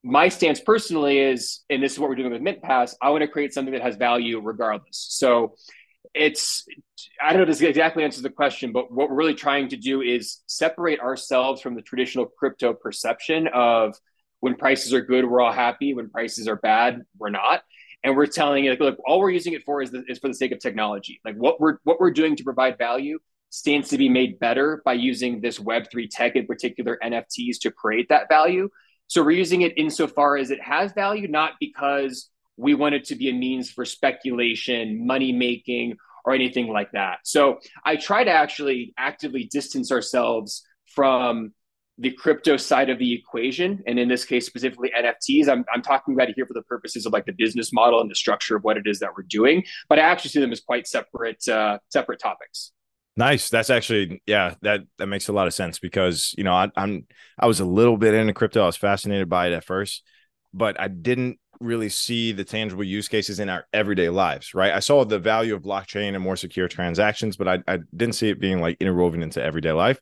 My 0.02 0.28
stance 0.28 0.61
personally 0.61 1.18
is, 1.18 1.61
and 1.70 1.82
this 1.82 1.92
is 1.92 1.99
what 1.99 2.11
we're 2.11 2.16
doing 2.16 2.32
with 2.32 2.42
MintPass, 2.42 2.94
I 3.00 3.08
want 3.11 3.23
to 3.23 3.28
create 3.28 3.54
something 3.54 3.73
that 3.73 3.82
has 3.82 3.96
value 3.96 4.38
regardless. 4.40 5.06
So 5.11 5.54
it's 6.14 6.64
I 7.23 7.30
don't 7.30 7.38
know 7.38 7.42
if 7.42 7.49
this 7.49 7.61
exactly 7.61 8.04
answers 8.04 8.23
the 8.23 8.30
question, 8.30 8.73
but 8.73 8.92
what 8.92 9.11
we're 9.11 9.16
really 9.16 9.34
trying 9.34 9.68
to 9.70 9.76
do 9.76 10.02
is 10.02 10.42
separate 10.46 11.00
ourselves 11.00 11.61
from 11.61 11.75
the 11.75 11.82
traditional 11.82 12.26
crypto 12.26 12.73
perception 12.73 13.49
of 13.52 13.94
when 14.44 14.56
prices 14.56 14.92
are 14.92 15.00
good, 15.00 15.24
we're 15.24 15.40
all 15.40 15.50
happy. 15.50 15.94
When 15.94 16.10
prices 16.10 16.48
are 16.48 16.56
bad, 16.56 17.00
we're 17.18 17.30
not. 17.30 17.62
And 18.02 18.14
we're 18.14 18.26
telling 18.26 18.66
it, 18.66 18.78
look, 18.78 18.98
all 19.06 19.18
we're 19.18 19.30
using 19.30 19.54
it 19.54 19.64
for 19.64 19.80
is, 19.80 19.90
the, 19.90 20.04
is 20.06 20.18
for 20.18 20.28
the 20.28 20.34
sake 20.34 20.52
of 20.52 20.58
technology. 20.58 21.18
Like 21.24 21.36
what 21.36 21.62
we're 21.62 21.78
what 21.84 21.98
we're 21.98 22.10
doing 22.10 22.36
to 22.36 22.44
provide 22.44 22.76
value 22.76 23.18
stands 23.48 23.88
to 23.88 23.96
be 23.96 24.10
made 24.10 24.38
better 24.38 24.82
by 24.84 24.92
using 24.92 25.40
this 25.40 25.58
Web3 25.58 26.10
tech, 26.10 26.36
in 26.36 26.46
particular 26.46 26.98
NFTs, 27.02 27.58
to 27.62 27.70
create 27.70 28.10
that 28.10 28.28
value. 28.28 28.68
So 29.06 29.24
we're 29.24 29.30
using 29.30 29.62
it 29.62 29.78
insofar 29.78 30.36
as 30.36 30.50
it 30.50 30.60
has 30.60 30.92
value, 30.92 31.26
not 31.26 31.52
because 31.58 32.28
we 32.58 32.74
want 32.74 32.96
it 32.96 33.04
to 33.06 33.14
be 33.14 33.30
a 33.30 33.32
means 33.32 33.70
for 33.70 33.86
speculation, 33.86 35.06
money 35.06 35.32
making, 35.32 35.96
or 36.26 36.34
anything 36.34 36.68
like 36.68 36.92
that. 36.92 37.20
So 37.24 37.60
I 37.82 37.96
try 37.96 38.24
to 38.24 38.30
actually 38.30 38.92
actively 38.98 39.44
distance 39.44 39.90
ourselves 39.90 40.66
from 40.94 41.54
the 41.98 42.10
crypto 42.10 42.56
side 42.56 42.90
of 42.90 42.98
the 42.98 43.12
equation 43.12 43.82
and 43.86 43.98
in 43.98 44.08
this 44.08 44.24
case 44.24 44.46
specifically 44.46 44.90
nfts 44.98 45.48
I'm, 45.48 45.64
I'm 45.72 45.82
talking 45.82 46.14
about 46.14 46.28
it 46.28 46.34
here 46.34 46.46
for 46.46 46.54
the 46.54 46.62
purposes 46.62 47.06
of 47.06 47.12
like 47.12 47.24
the 47.24 47.32
business 47.32 47.72
model 47.72 48.00
and 48.00 48.10
the 48.10 48.16
structure 48.16 48.56
of 48.56 48.64
what 48.64 48.76
it 48.76 48.86
is 48.86 48.98
that 48.98 49.10
we're 49.16 49.24
doing 49.28 49.64
but 49.88 49.98
i 49.98 50.02
actually 50.02 50.30
see 50.30 50.40
them 50.40 50.52
as 50.52 50.60
quite 50.60 50.86
separate 50.86 51.46
uh, 51.48 51.78
separate 51.90 52.18
topics 52.20 52.72
Nice. 53.16 53.48
That's 53.48 53.70
actually 53.70 54.22
yeah, 54.26 54.54
that 54.62 54.80
that 54.98 55.06
makes 55.06 55.28
a 55.28 55.32
lot 55.32 55.46
of 55.46 55.54
sense 55.54 55.78
because 55.78 56.34
you 56.36 56.42
know 56.42 56.52
I, 56.52 56.70
I'm 56.76 57.06
I 57.38 57.46
was 57.46 57.60
a 57.60 57.64
little 57.64 57.96
bit 57.96 58.14
into 58.14 58.32
crypto. 58.32 58.62
I 58.62 58.66
was 58.66 58.76
fascinated 58.76 59.28
by 59.28 59.46
it 59.46 59.52
at 59.52 59.64
first, 59.64 60.02
but 60.52 60.80
I 60.80 60.88
didn't 60.88 61.38
really 61.60 61.88
see 61.88 62.32
the 62.32 62.42
tangible 62.44 62.82
use 62.82 63.06
cases 63.06 63.38
in 63.38 63.48
our 63.48 63.66
everyday 63.72 64.08
lives. 64.08 64.52
Right. 64.52 64.72
I 64.72 64.80
saw 64.80 65.04
the 65.04 65.20
value 65.20 65.54
of 65.54 65.62
blockchain 65.62 66.14
and 66.14 66.24
more 66.24 66.34
secure 66.34 66.66
transactions, 66.66 67.36
but 67.36 67.46
I, 67.46 67.58
I 67.68 67.78
didn't 67.96 68.16
see 68.16 68.30
it 68.30 68.40
being 68.40 68.60
like 68.60 68.78
interwoven 68.80 69.22
into 69.22 69.40
everyday 69.40 69.72
life. 69.72 70.00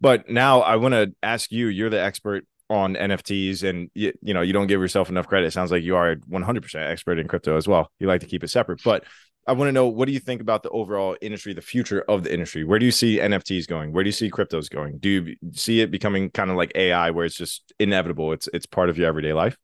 But 0.00 0.28
now 0.28 0.60
I 0.60 0.76
want 0.76 0.94
to 0.94 1.12
ask 1.22 1.50
you. 1.52 1.68
You're 1.68 1.90
the 1.90 2.00
expert 2.00 2.46
on 2.68 2.94
NFTs, 2.94 3.68
and 3.68 3.90
you, 3.94 4.12
you 4.22 4.32
know 4.32 4.42
you 4.42 4.52
don't 4.52 4.68
give 4.68 4.80
yourself 4.80 5.08
enough 5.08 5.26
credit. 5.26 5.46
It 5.46 5.52
sounds 5.52 5.70
like 5.70 5.82
you 5.82 5.96
are 5.96 6.16
100% 6.16 6.74
expert 6.90 7.18
in 7.18 7.28
crypto 7.28 7.56
as 7.56 7.66
well. 7.68 7.90
You 7.98 8.06
like 8.06 8.20
to 8.20 8.26
keep 8.26 8.44
it 8.44 8.48
separate, 8.48 8.82
but 8.84 9.04
I 9.46 9.52
want 9.52 9.68
to 9.68 9.72
know 9.72 9.88
what 9.88 10.06
do 10.06 10.12
you 10.12 10.20
think 10.20 10.40
about 10.40 10.62
the 10.62 10.70
overall 10.70 11.16
industry, 11.20 11.52
the 11.54 11.62
future 11.62 12.02
of 12.02 12.22
the 12.22 12.32
industry? 12.32 12.62
Where 12.62 12.78
do 12.78 12.84
you 12.84 12.92
see 12.92 13.18
NFTs 13.18 13.66
going? 13.66 13.92
Where 13.92 14.04
do 14.04 14.08
you 14.08 14.12
see 14.12 14.30
cryptos 14.30 14.70
going? 14.70 14.98
Do 14.98 15.08
you 15.08 15.36
see 15.52 15.80
it 15.80 15.90
becoming 15.90 16.30
kind 16.30 16.50
of 16.50 16.56
like 16.56 16.72
AI, 16.74 17.10
where 17.10 17.24
it's 17.24 17.34
just 17.34 17.72
inevitable? 17.78 18.32
It's 18.32 18.48
it's 18.54 18.66
part 18.66 18.90
of 18.90 18.98
your 18.98 19.08
everyday 19.08 19.32
life. 19.32 19.56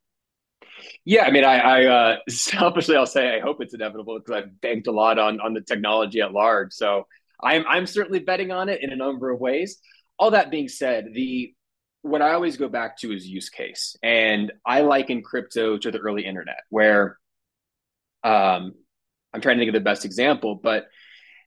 Yeah, 1.04 1.24
I 1.24 1.30
mean, 1.30 1.44
I, 1.44 1.58
I 1.58 1.84
uh, 1.84 2.16
selfishly 2.28 2.96
I'll 2.96 3.06
say 3.06 3.36
I 3.36 3.40
hope 3.40 3.60
it's 3.60 3.74
inevitable 3.74 4.18
because 4.18 4.42
I've 4.42 4.60
banked 4.60 4.88
a 4.88 4.92
lot 4.92 5.18
on 5.18 5.40
on 5.40 5.54
the 5.54 5.60
technology 5.60 6.20
at 6.20 6.32
large. 6.32 6.72
So 6.72 7.06
I'm 7.42 7.64
I'm 7.68 7.86
certainly 7.86 8.18
betting 8.18 8.50
on 8.50 8.68
it 8.68 8.82
in 8.82 8.92
a 8.92 8.96
number 8.96 9.30
of 9.30 9.40
ways. 9.40 9.78
All 10.18 10.30
that 10.30 10.50
being 10.50 10.68
said, 10.68 11.08
the 11.12 11.54
what 12.02 12.22
I 12.22 12.34
always 12.34 12.56
go 12.56 12.68
back 12.68 12.98
to 12.98 13.12
is 13.12 13.26
use 13.26 13.48
case, 13.48 13.96
and 14.02 14.52
I 14.64 14.82
liken 14.82 15.22
crypto 15.22 15.76
to 15.76 15.90
the 15.90 15.98
early 15.98 16.24
internet, 16.24 16.60
where 16.70 17.18
um, 18.22 18.74
I'm 19.32 19.40
trying 19.40 19.56
to 19.56 19.60
think 19.60 19.68
of 19.68 19.74
the 19.74 19.80
best 19.80 20.04
example, 20.04 20.54
but 20.54 20.86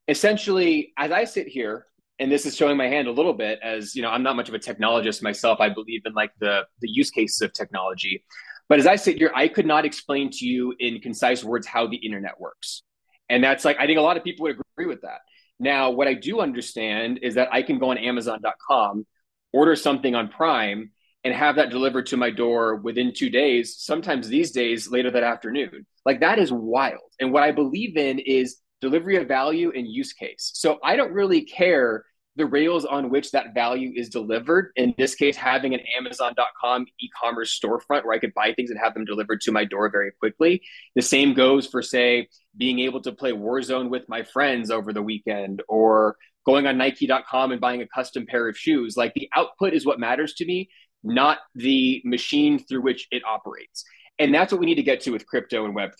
essentially, 0.07 0.93
as 0.97 1.11
I 1.11 1.23
sit 1.23 1.47
here, 1.47 1.85
and 2.19 2.31
this 2.31 2.45
is 2.45 2.55
showing 2.55 2.75
my 2.75 2.87
hand 2.87 3.07
a 3.07 3.11
little 3.11 3.33
bit 3.33 3.59
as 3.63 3.95
you 3.95 4.01
know, 4.01 4.09
I'm 4.09 4.23
not 4.23 4.35
much 4.35 4.49
of 4.49 4.55
a 4.55 4.59
technologist 4.59 5.23
myself. 5.23 5.59
I 5.61 5.69
believe 5.69 6.01
in 6.05 6.13
like 6.13 6.31
the 6.39 6.63
the 6.81 6.89
use 6.89 7.09
cases 7.09 7.41
of 7.41 7.53
technology, 7.53 8.23
but 8.67 8.79
as 8.79 8.87
I 8.87 8.97
sit 8.97 9.17
here, 9.17 9.31
I 9.33 9.47
could 9.47 9.65
not 9.65 9.85
explain 9.85 10.29
to 10.31 10.45
you 10.45 10.75
in 10.79 10.99
concise 10.99 11.43
words 11.43 11.65
how 11.65 11.87
the 11.87 11.97
internet 11.97 12.39
works, 12.39 12.83
and 13.29 13.43
that's 13.43 13.63
like 13.63 13.77
I 13.79 13.85
think 13.85 13.97
a 13.97 14.01
lot 14.01 14.17
of 14.17 14.23
people 14.23 14.43
would 14.43 14.57
agree 14.73 14.87
with 14.87 15.01
that. 15.01 15.21
Now, 15.59 15.91
what 15.91 16.07
I 16.07 16.13
do 16.13 16.39
understand 16.39 17.19
is 17.21 17.35
that 17.35 17.49
I 17.51 17.61
can 17.61 17.79
go 17.79 17.91
on 17.91 17.97
Amazon.com, 17.97 19.05
order 19.51 19.75
something 19.75 20.15
on 20.15 20.29
Prime, 20.29 20.91
and 21.23 21.33
have 21.33 21.57
that 21.57 21.69
delivered 21.69 22.05
to 22.07 22.17
my 22.17 22.29
door 22.29 22.77
within 22.77 23.13
two 23.13 23.29
days, 23.29 23.75
sometimes 23.77 24.27
these 24.27 24.51
days 24.51 24.89
later 24.89 25.11
that 25.11 25.23
afternoon. 25.23 25.85
Like 26.05 26.21
that 26.21 26.39
is 26.39 26.51
wild. 26.51 27.01
And 27.19 27.33
what 27.33 27.43
I 27.43 27.51
believe 27.51 27.97
in 27.97 28.19
is 28.19 28.57
delivery 28.79 29.17
of 29.17 29.27
value 29.27 29.71
and 29.75 29.87
use 29.87 30.13
case. 30.13 30.51
So 30.53 30.79
I 30.83 30.95
don't 30.95 31.11
really 31.11 31.41
care 31.41 32.05
the 32.39 32.47
rails 32.47 32.85
on 32.85 33.09
which 33.09 33.31
that 33.31 33.53
value 33.53 33.91
is 33.95 34.09
delivered. 34.09 34.71
In 34.75 34.95
this 34.97 35.13
case, 35.13 35.35
having 35.35 35.75
an 35.75 35.81
Amazon.com 35.97 36.87
e 36.99 37.09
commerce 37.21 37.59
storefront 37.59 38.05
where 38.05 38.13
I 38.13 38.19
could 38.19 38.33
buy 38.33 38.53
things 38.53 38.71
and 38.71 38.79
have 38.79 38.95
them 38.95 39.05
delivered 39.05 39.41
to 39.41 39.51
my 39.51 39.65
door 39.65 39.91
very 39.91 40.11
quickly. 40.19 40.63
The 40.95 41.01
same 41.03 41.33
goes 41.33 41.67
for, 41.67 41.83
say, 41.83 42.29
being 42.57 42.79
able 42.79 43.01
to 43.01 43.11
play 43.11 43.31
Warzone 43.31 43.89
with 43.89 44.09
my 44.09 44.23
friends 44.23 44.71
over 44.71 44.91
the 44.91 45.03
weekend 45.03 45.61
or 45.67 46.15
going 46.45 46.65
on 46.65 46.77
Nike.com 46.77 47.51
and 47.51 47.61
buying 47.61 47.81
a 47.81 47.87
custom 47.87 48.25
pair 48.25 48.47
of 48.47 48.57
shoes. 48.57 48.97
Like 48.97 49.13
the 49.13 49.29
output 49.35 49.73
is 49.73 49.85
what 49.85 49.99
matters 49.99 50.33
to 50.35 50.45
me 50.45 50.69
not 51.03 51.39
the 51.55 52.01
machine 52.05 52.59
through 52.59 52.81
which 52.81 53.07
it 53.11 53.23
operates. 53.25 53.83
And 54.17 54.33
that's 54.33 54.51
what 54.51 54.59
we 54.59 54.65
need 54.65 54.75
to 54.75 54.83
get 54.83 55.01
to 55.01 55.11
with 55.11 55.25
crypto 55.25 55.65
and 55.65 55.75
Web3. 55.75 55.91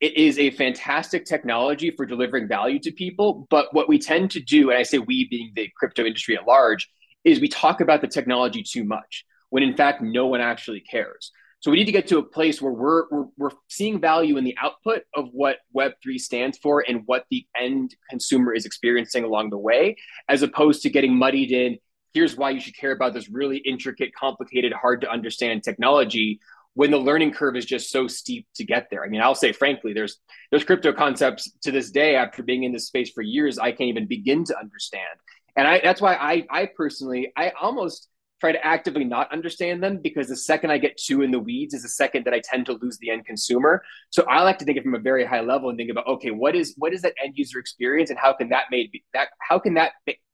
It 0.00 0.16
is 0.16 0.38
a 0.38 0.50
fantastic 0.50 1.24
technology 1.24 1.90
for 1.90 2.04
delivering 2.04 2.48
value 2.48 2.78
to 2.80 2.92
people. 2.92 3.46
But 3.50 3.72
what 3.72 3.88
we 3.88 3.98
tend 3.98 4.30
to 4.32 4.40
do, 4.40 4.70
and 4.70 4.78
I 4.78 4.82
say 4.82 4.98
we 4.98 5.28
being 5.28 5.52
the 5.54 5.70
crypto 5.76 6.04
industry 6.04 6.36
at 6.36 6.46
large, 6.46 6.90
is 7.24 7.40
we 7.40 7.48
talk 7.48 7.80
about 7.80 8.02
the 8.02 8.08
technology 8.08 8.62
too 8.62 8.84
much 8.84 9.24
when 9.50 9.62
in 9.62 9.76
fact 9.76 10.02
no 10.02 10.26
one 10.26 10.40
actually 10.40 10.80
cares. 10.80 11.32
So 11.60 11.70
we 11.70 11.78
need 11.78 11.86
to 11.86 11.92
get 11.92 12.06
to 12.08 12.18
a 12.18 12.22
place 12.22 12.60
where 12.60 12.72
we're, 12.72 13.04
we're, 13.10 13.24
we're 13.38 13.50
seeing 13.68 14.00
value 14.00 14.36
in 14.36 14.44
the 14.44 14.56
output 14.60 15.02
of 15.14 15.28
what 15.32 15.58
Web3 15.74 16.18
stands 16.18 16.58
for 16.58 16.84
and 16.86 17.02
what 17.06 17.24
the 17.30 17.46
end 17.58 17.96
consumer 18.10 18.52
is 18.52 18.66
experiencing 18.66 19.24
along 19.24 19.50
the 19.50 19.58
way, 19.58 19.96
as 20.28 20.42
opposed 20.42 20.82
to 20.82 20.90
getting 20.90 21.16
muddied 21.16 21.50
in 21.50 21.78
here's 22.16 22.34
why 22.34 22.48
you 22.48 22.60
should 22.60 22.74
care 22.74 22.92
about 22.92 23.12
this 23.12 23.28
really 23.28 23.58
intricate, 23.58 24.10
complicated, 24.14 24.72
hard 24.72 25.02
to 25.02 25.10
understand 25.10 25.62
technology 25.62 26.40
when 26.76 26.90
the 26.90 26.98
learning 26.98 27.32
curve 27.32 27.56
is 27.56 27.64
just 27.64 27.90
so 27.90 28.06
steep 28.06 28.46
to 28.54 28.62
get 28.62 28.88
there. 28.90 29.02
I 29.02 29.08
mean, 29.08 29.22
I'll 29.22 29.34
say 29.34 29.50
frankly, 29.52 29.94
there's 29.94 30.18
there's 30.50 30.62
crypto 30.62 30.92
concepts 30.92 31.50
to 31.62 31.72
this 31.72 31.90
day 31.90 32.16
after 32.16 32.42
being 32.42 32.64
in 32.64 32.72
this 32.72 32.86
space 32.86 33.10
for 33.10 33.22
years 33.22 33.58
I 33.58 33.72
can't 33.72 33.88
even 33.88 34.06
begin 34.06 34.44
to 34.44 34.58
understand. 34.58 35.18
And 35.56 35.66
I 35.66 35.80
that's 35.82 36.02
why 36.02 36.14
I 36.14 36.44
I 36.50 36.68
personally 36.76 37.32
I 37.34 37.52
almost 37.60 38.08
try 38.40 38.52
to 38.52 38.64
actively 38.64 39.04
not 39.04 39.32
understand 39.32 39.82
them 39.82 40.00
because 40.02 40.28
the 40.28 40.36
second 40.36 40.70
I 40.70 40.76
get 40.76 40.98
too 40.98 41.22
in 41.22 41.30
the 41.30 41.38
weeds 41.38 41.72
is 41.72 41.82
the 41.82 41.88
second 41.88 42.26
that 42.26 42.34
I 42.34 42.42
tend 42.44 42.66
to 42.66 42.74
lose 42.74 42.98
the 42.98 43.08
end 43.08 43.24
consumer. 43.24 43.82
So 44.10 44.24
I 44.24 44.42
like 44.42 44.58
to 44.58 44.66
think 44.66 44.76
it 44.76 44.82
from 44.84 44.94
a 44.94 44.98
very 44.98 45.24
high 45.24 45.40
level 45.40 45.70
and 45.70 45.78
think 45.78 45.90
about 45.90 46.06
okay, 46.06 46.30
what 46.30 46.54
is 46.54 46.74
what 46.76 46.92
is 46.92 47.00
that 47.02 47.14
end 47.24 47.32
user 47.36 47.58
experience 47.58 48.10
and 48.10 48.18
how 48.18 48.34
can 48.34 48.50
that 48.50 48.64
made 48.70 48.90
that 49.14 49.28
how 49.40 49.58
can 49.58 49.74
that 49.74 49.92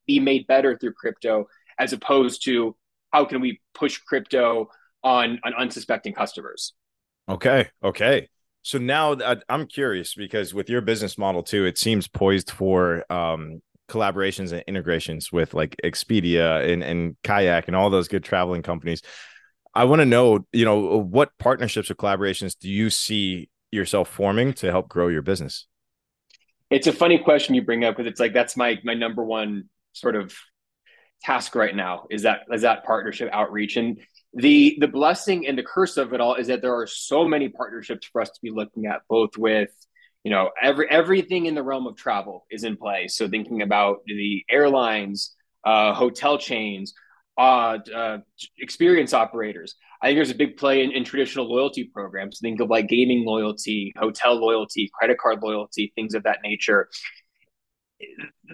be 0.08 0.18
made 0.18 0.48
better 0.48 0.76
through 0.76 0.94
crypto 0.94 1.46
as 1.78 1.92
opposed 1.92 2.44
to 2.46 2.74
how 3.12 3.24
can 3.24 3.40
we 3.40 3.60
push 3.74 3.98
crypto 3.98 4.68
on 5.02 5.40
on 5.44 5.54
unsuspecting 5.54 6.12
customers. 6.12 6.74
Okay. 7.28 7.68
Okay. 7.82 8.28
So 8.62 8.78
now 8.78 9.16
I'm 9.48 9.66
curious 9.66 10.14
because 10.14 10.54
with 10.54 10.70
your 10.70 10.80
business 10.80 11.18
model 11.18 11.42
too, 11.42 11.64
it 11.64 11.78
seems 11.78 12.06
poised 12.06 12.50
for 12.50 13.04
um, 13.12 13.60
collaborations 13.88 14.52
and 14.52 14.62
integrations 14.68 15.32
with 15.32 15.52
like 15.52 15.76
Expedia 15.84 16.72
and, 16.72 16.82
and 16.82 17.16
Kayak 17.24 17.66
and 17.66 17.76
all 17.76 17.90
those 17.90 18.08
good 18.08 18.22
traveling 18.22 18.62
companies. 18.62 19.02
I 19.74 19.84
want 19.84 20.00
to 20.00 20.06
know, 20.06 20.46
you 20.52 20.64
know, 20.64 20.98
what 20.98 21.30
partnerships 21.38 21.90
or 21.90 21.94
collaborations 21.94 22.56
do 22.56 22.70
you 22.70 22.88
see 22.88 23.48
yourself 23.72 24.08
forming 24.08 24.52
to 24.54 24.70
help 24.70 24.88
grow 24.88 25.08
your 25.08 25.22
business? 25.22 25.66
It's 26.70 26.86
a 26.86 26.92
funny 26.92 27.18
question 27.18 27.54
you 27.54 27.62
bring 27.62 27.84
up 27.84 27.96
because 27.96 28.10
it's 28.10 28.20
like 28.20 28.32
that's 28.32 28.56
my 28.56 28.78
my 28.84 28.94
number 28.94 29.24
one 29.24 29.64
sort 29.92 30.16
of 30.16 30.34
task 31.22 31.54
right 31.54 31.74
now 31.74 32.06
is 32.10 32.22
that 32.22 32.40
is 32.52 32.62
that 32.62 32.84
partnership 32.84 33.28
outreach 33.32 33.76
and 33.76 33.98
the 34.34 34.76
the 34.80 34.88
blessing 34.88 35.46
and 35.46 35.58
the 35.58 35.62
curse 35.62 35.96
of 35.96 36.12
it 36.12 36.20
all 36.20 36.34
is 36.34 36.46
that 36.46 36.62
there 36.62 36.74
are 36.74 36.86
so 36.86 37.26
many 37.26 37.48
partnerships 37.48 38.06
for 38.06 38.20
us 38.20 38.30
to 38.30 38.40
be 38.42 38.50
looking 38.50 38.86
at 38.86 39.02
both 39.08 39.36
with 39.36 39.70
you 40.24 40.30
know 40.30 40.50
every 40.60 40.88
everything 40.90 41.46
in 41.46 41.54
the 41.54 41.62
realm 41.62 41.86
of 41.86 41.96
travel 41.96 42.46
is 42.50 42.64
in 42.64 42.76
play. 42.76 43.08
So 43.08 43.28
thinking 43.28 43.62
about 43.62 43.98
the 44.06 44.44
airlines 44.50 45.34
uh, 45.64 45.92
hotel 45.92 46.38
chains 46.38 46.94
uh, 47.38 47.78
uh, 47.94 48.18
experience 48.58 49.14
operators. 49.14 49.74
I 50.02 50.08
think 50.08 50.18
there's 50.18 50.30
a 50.30 50.34
big 50.34 50.56
play 50.56 50.82
in, 50.82 50.90
in 50.90 51.04
traditional 51.04 51.48
loyalty 51.48 51.84
programs. 51.84 52.40
Think 52.40 52.60
of 52.60 52.68
like 52.68 52.88
gaming 52.88 53.24
loyalty 53.24 53.92
hotel 53.96 54.34
loyalty 54.34 54.90
credit 54.98 55.18
card 55.18 55.42
loyalty 55.42 55.92
things 55.94 56.14
of 56.14 56.24
that 56.24 56.38
nature 56.42 56.88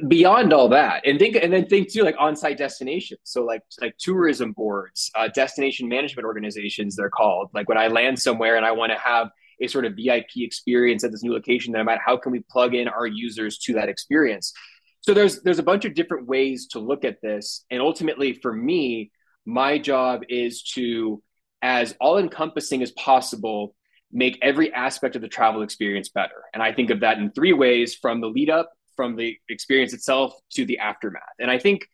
beyond 0.07 0.53
all 0.53 0.69
that 0.69 1.05
and 1.07 1.19
think 1.19 1.37
and 1.37 1.53
then 1.53 1.67
think 1.67 1.91
too 1.91 2.03
like 2.03 2.15
on-site 2.19 2.59
destinations. 2.59 3.21
So 3.25 3.45
like 3.45 3.63
like 3.81 3.97
tourism 3.99 4.53
boards 4.53 5.11
uh, 5.17 5.29
destination 5.29 5.89
management 5.89 6.27
organizations 6.27 6.97
they're 6.97 7.11
called. 7.11 7.51
Like 7.53 7.69
when 7.69 7.79
i 7.79 7.89
land 7.89 8.19
somewhere 8.19 8.57
and 8.57 8.65
i 8.65 8.73
want 8.73 8.93
to 8.93 8.99
have 8.99 9.31
a 9.61 9.67
sort 9.67 9.85
of 9.85 9.95
vip 9.95 10.27
experience 10.37 11.03
at 11.03 11.11
this 11.11 11.23
new 11.23 11.33
location 11.33 11.73
then 11.73 11.81
i'm 11.81 11.89
at 11.89 11.99
how 12.05 12.17
can 12.17 12.33
we 12.33 12.41
plug 12.51 12.75
in 12.75 12.87
our 12.89 13.07
users 13.07 13.59
to 13.59 13.75
that 13.75 13.89
experience. 13.89 14.53
So 15.01 15.15
there's 15.15 15.43
there's 15.43 15.59
a 15.59 15.65
bunch 15.65 15.85
of 15.85 15.95
different 15.95 16.27
ways 16.27 16.69
to 16.69 16.79
look 16.79 17.05
at 17.05 17.21
this 17.23 17.65
and 17.71 17.81
ultimately 17.81 18.35
for 18.35 18.53
me 18.53 19.11
my 19.47 19.79
job 19.79 20.23
is 20.29 20.63
to 20.75 21.23
as 21.63 21.97
all 22.01 22.19
encompassing 22.19 22.83
as 22.83 22.93
possible 22.93 23.75
make 24.13 24.39
every 24.43 24.73
aspect 24.73 25.17
of 25.17 25.23
the 25.23 25.29
travel 25.29 25.63
experience 25.63 26.09
better. 26.09 26.45
And 26.55 26.63
i 26.63 26.73
think 26.73 26.91
of 26.91 27.01
that 27.01 27.19
in 27.19 27.33
three 27.33 27.53
ways 27.53 27.95
from 27.95 28.21
the 28.21 28.29
lead 28.29 28.51
up 28.51 28.71
from 28.99 29.15
the 29.15 29.39
experience 29.49 29.93
itself 29.93 30.33
to 30.51 30.65
the 30.65 30.81
aftermath. 30.81 31.23
And 31.39 31.53
I 31.53 31.59
think 31.61 31.89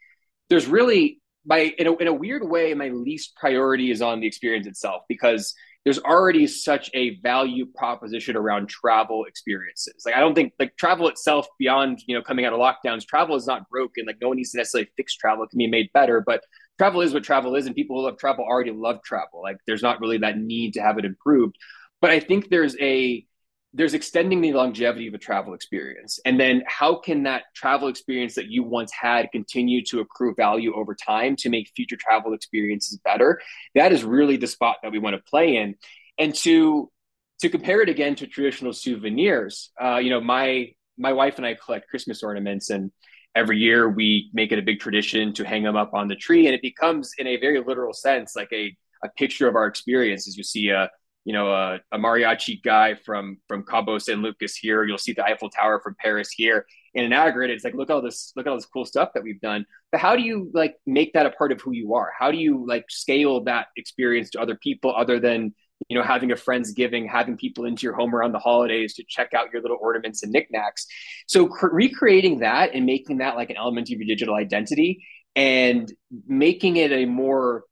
there's 0.48 0.66
really 0.66 1.20
my 1.44 1.74
in 1.76 1.86
a, 1.86 1.94
in 1.96 2.06
a 2.06 2.14
weird 2.14 2.48
way, 2.48 2.72
my 2.72 2.88
least 2.88 3.36
priority 3.36 3.90
is 3.90 4.00
on 4.00 4.20
the 4.20 4.26
experience 4.26 4.66
itself 4.66 5.02
because 5.06 5.54
there's 5.84 5.98
already 5.98 6.46
such 6.46 6.90
a 6.94 7.20
value 7.20 7.66
proposition 7.66 8.36
around 8.36 8.70
travel 8.70 9.26
experiences. 9.26 10.02
Like 10.06 10.14
I 10.14 10.20
don't 10.20 10.34
think 10.34 10.54
like 10.58 10.74
travel 10.78 11.08
itself 11.08 11.46
beyond, 11.58 12.00
you 12.06 12.16
know, 12.16 12.22
coming 12.22 12.46
out 12.46 12.54
of 12.54 12.58
lockdowns, 12.58 13.06
travel 13.06 13.36
is 13.36 13.46
not 13.46 13.68
broken. 13.68 14.06
Like 14.06 14.16
no 14.22 14.28
one 14.28 14.38
needs 14.38 14.52
to 14.52 14.56
necessarily 14.56 14.88
fix 14.96 15.14
travel. 15.14 15.44
It 15.44 15.50
can 15.50 15.58
be 15.58 15.66
made 15.66 15.90
better, 15.92 16.22
but 16.26 16.40
travel 16.78 17.02
is 17.02 17.12
what 17.12 17.22
travel 17.22 17.54
is 17.54 17.66
and 17.66 17.74
people 17.74 17.96
who 17.96 18.06
love 18.06 18.16
travel 18.16 18.46
already 18.46 18.70
love 18.70 19.02
travel. 19.02 19.42
Like 19.42 19.58
there's 19.66 19.82
not 19.82 20.00
really 20.00 20.16
that 20.18 20.38
need 20.38 20.72
to 20.72 20.80
have 20.80 20.96
it 20.96 21.04
improved. 21.04 21.56
But 22.00 22.10
I 22.10 22.20
think 22.20 22.48
there's 22.48 22.76
a 22.80 23.26
there's 23.74 23.94
extending 23.94 24.40
the 24.40 24.52
longevity 24.52 25.08
of 25.08 25.14
a 25.14 25.18
travel 25.18 25.52
experience. 25.52 26.20
And 26.24 26.38
then 26.38 26.62
how 26.66 26.94
can 26.94 27.24
that 27.24 27.42
travel 27.54 27.88
experience 27.88 28.34
that 28.36 28.46
you 28.46 28.62
once 28.62 28.92
had 28.92 29.30
continue 29.32 29.84
to 29.86 30.00
accrue 30.00 30.34
value 30.34 30.74
over 30.74 30.94
time 30.94 31.36
to 31.36 31.50
make 31.50 31.70
future 31.74 31.96
travel 31.98 32.34
experiences 32.34 32.98
better? 33.04 33.40
That 33.74 33.92
is 33.92 34.04
really 34.04 34.36
the 34.36 34.46
spot 34.46 34.76
that 34.82 34.92
we 34.92 34.98
want 34.98 35.16
to 35.16 35.22
play 35.22 35.56
in. 35.56 35.74
And 36.18 36.34
to 36.36 36.90
to 37.40 37.48
compare 37.48 37.82
it 37.82 37.88
again 37.88 38.14
to 38.14 38.28
traditional 38.28 38.72
souvenirs 38.72 39.72
uh, 39.82 39.96
you 39.96 40.08
know 40.08 40.20
my 40.20 40.70
my 40.96 41.12
wife 41.12 41.36
and 41.36 41.44
i 41.44 41.52
collect 41.52 41.88
christmas 41.90 42.22
ornaments 42.22 42.70
and 42.70 42.92
every 43.34 43.58
year 43.58 43.88
we 43.88 44.30
make 44.32 44.52
it 44.52 44.58
a 44.58 44.62
big 44.62 44.80
tradition 44.80 45.32
to 45.34 45.44
hang 45.44 45.62
them 45.62 45.76
up 45.76 45.92
on 45.92 46.08
the 46.08 46.14
tree. 46.14 46.46
And 46.46 46.54
it 46.54 46.62
becomes 46.62 47.12
in 47.18 47.26
a 47.26 47.36
very 47.36 47.62
literal 47.62 47.92
sense 47.92 48.36
like 48.36 48.52
a, 48.52 48.76
a 49.02 49.08
picture 49.16 49.48
of 49.48 49.56
our 49.56 49.66
experience 49.66 50.28
as 50.28 50.36
you 50.36 50.44
see 50.44 50.68
a 50.68 50.88
you 51.24 51.32
know, 51.32 51.50
a, 51.50 51.80
a, 51.90 51.98
mariachi 51.98 52.62
guy 52.62 52.94
from 52.94 53.38
from 53.48 53.64
Cabo 53.64 53.98
San 53.98 54.20
Lucas 54.20 54.56
here. 54.56 54.84
You'll 54.84 54.98
see 54.98 55.14
the 55.14 55.24
Eiffel 55.24 55.48
Tower 55.48 55.80
from 55.80 55.96
Paris 55.98 56.30
here. 56.30 56.66
In 56.92 57.12
aggregate, 57.12 57.54
it's 57.54 57.64
like 57.64 57.74
look 57.74 57.88
at 57.88 57.94
all 57.94 58.02
this, 58.02 58.32
look 58.36 58.46
at 58.46 58.50
all 58.50 58.56
this 58.56 58.66
cool 58.66 58.84
stuff 58.84 59.10
that 59.14 59.22
we've 59.22 59.40
done. 59.40 59.64
But 59.90 60.00
how 60.00 60.16
do 60.16 60.22
you 60.22 60.50
like 60.52 60.76
make 60.86 61.14
that 61.14 61.24
a 61.24 61.30
part 61.30 61.50
of 61.50 61.60
who 61.62 61.72
you 61.72 61.94
are? 61.94 62.12
How 62.16 62.30
do 62.30 62.36
you 62.36 62.64
like 62.68 62.84
scale 62.90 63.42
that 63.44 63.68
experience 63.76 64.30
to 64.30 64.40
other 64.40 64.54
people 64.54 64.94
other 64.94 65.18
than 65.18 65.54
you 65.88 65.96
know 65.96 66.04
having 66.04 66.30
a 66.30 66.36
friends 66.36 66.72
giving, 66.72 67.08
having 67.08 67.38
people 67.38 67.64
into 67.64 67.84
your 67.84 67.94
home 67.94 68.14
around 68.14 68.32
the 68.32 68.38
holidays 68.38 68.94
to 68.94 69.04
check 69.08 69.32
out 69.32 69.50
your 69.50 69.62
little 69.62 69.78
ornaments 69.80 70.22
and 70.22 70.30
knickknacks? 70.30 70.86
So 71.26 71.46
cr- 71.46 71.74
recreating 71.74 72.40
that 72.40 72.74
and 72.74 72.84
making 72.84 73.18
that 73.18 73.34
like 73.34 73.48
an 73.48 73.56
element 73.56 73.88
of 73.90 73.98
your 73.98 74.06
digital 74.06 74.34
identity 74.34 75.02
and 75.34 75.90
making 76.26 76.76
it 76.76 76.92
a 76.92 77.06
more 77.06 77.64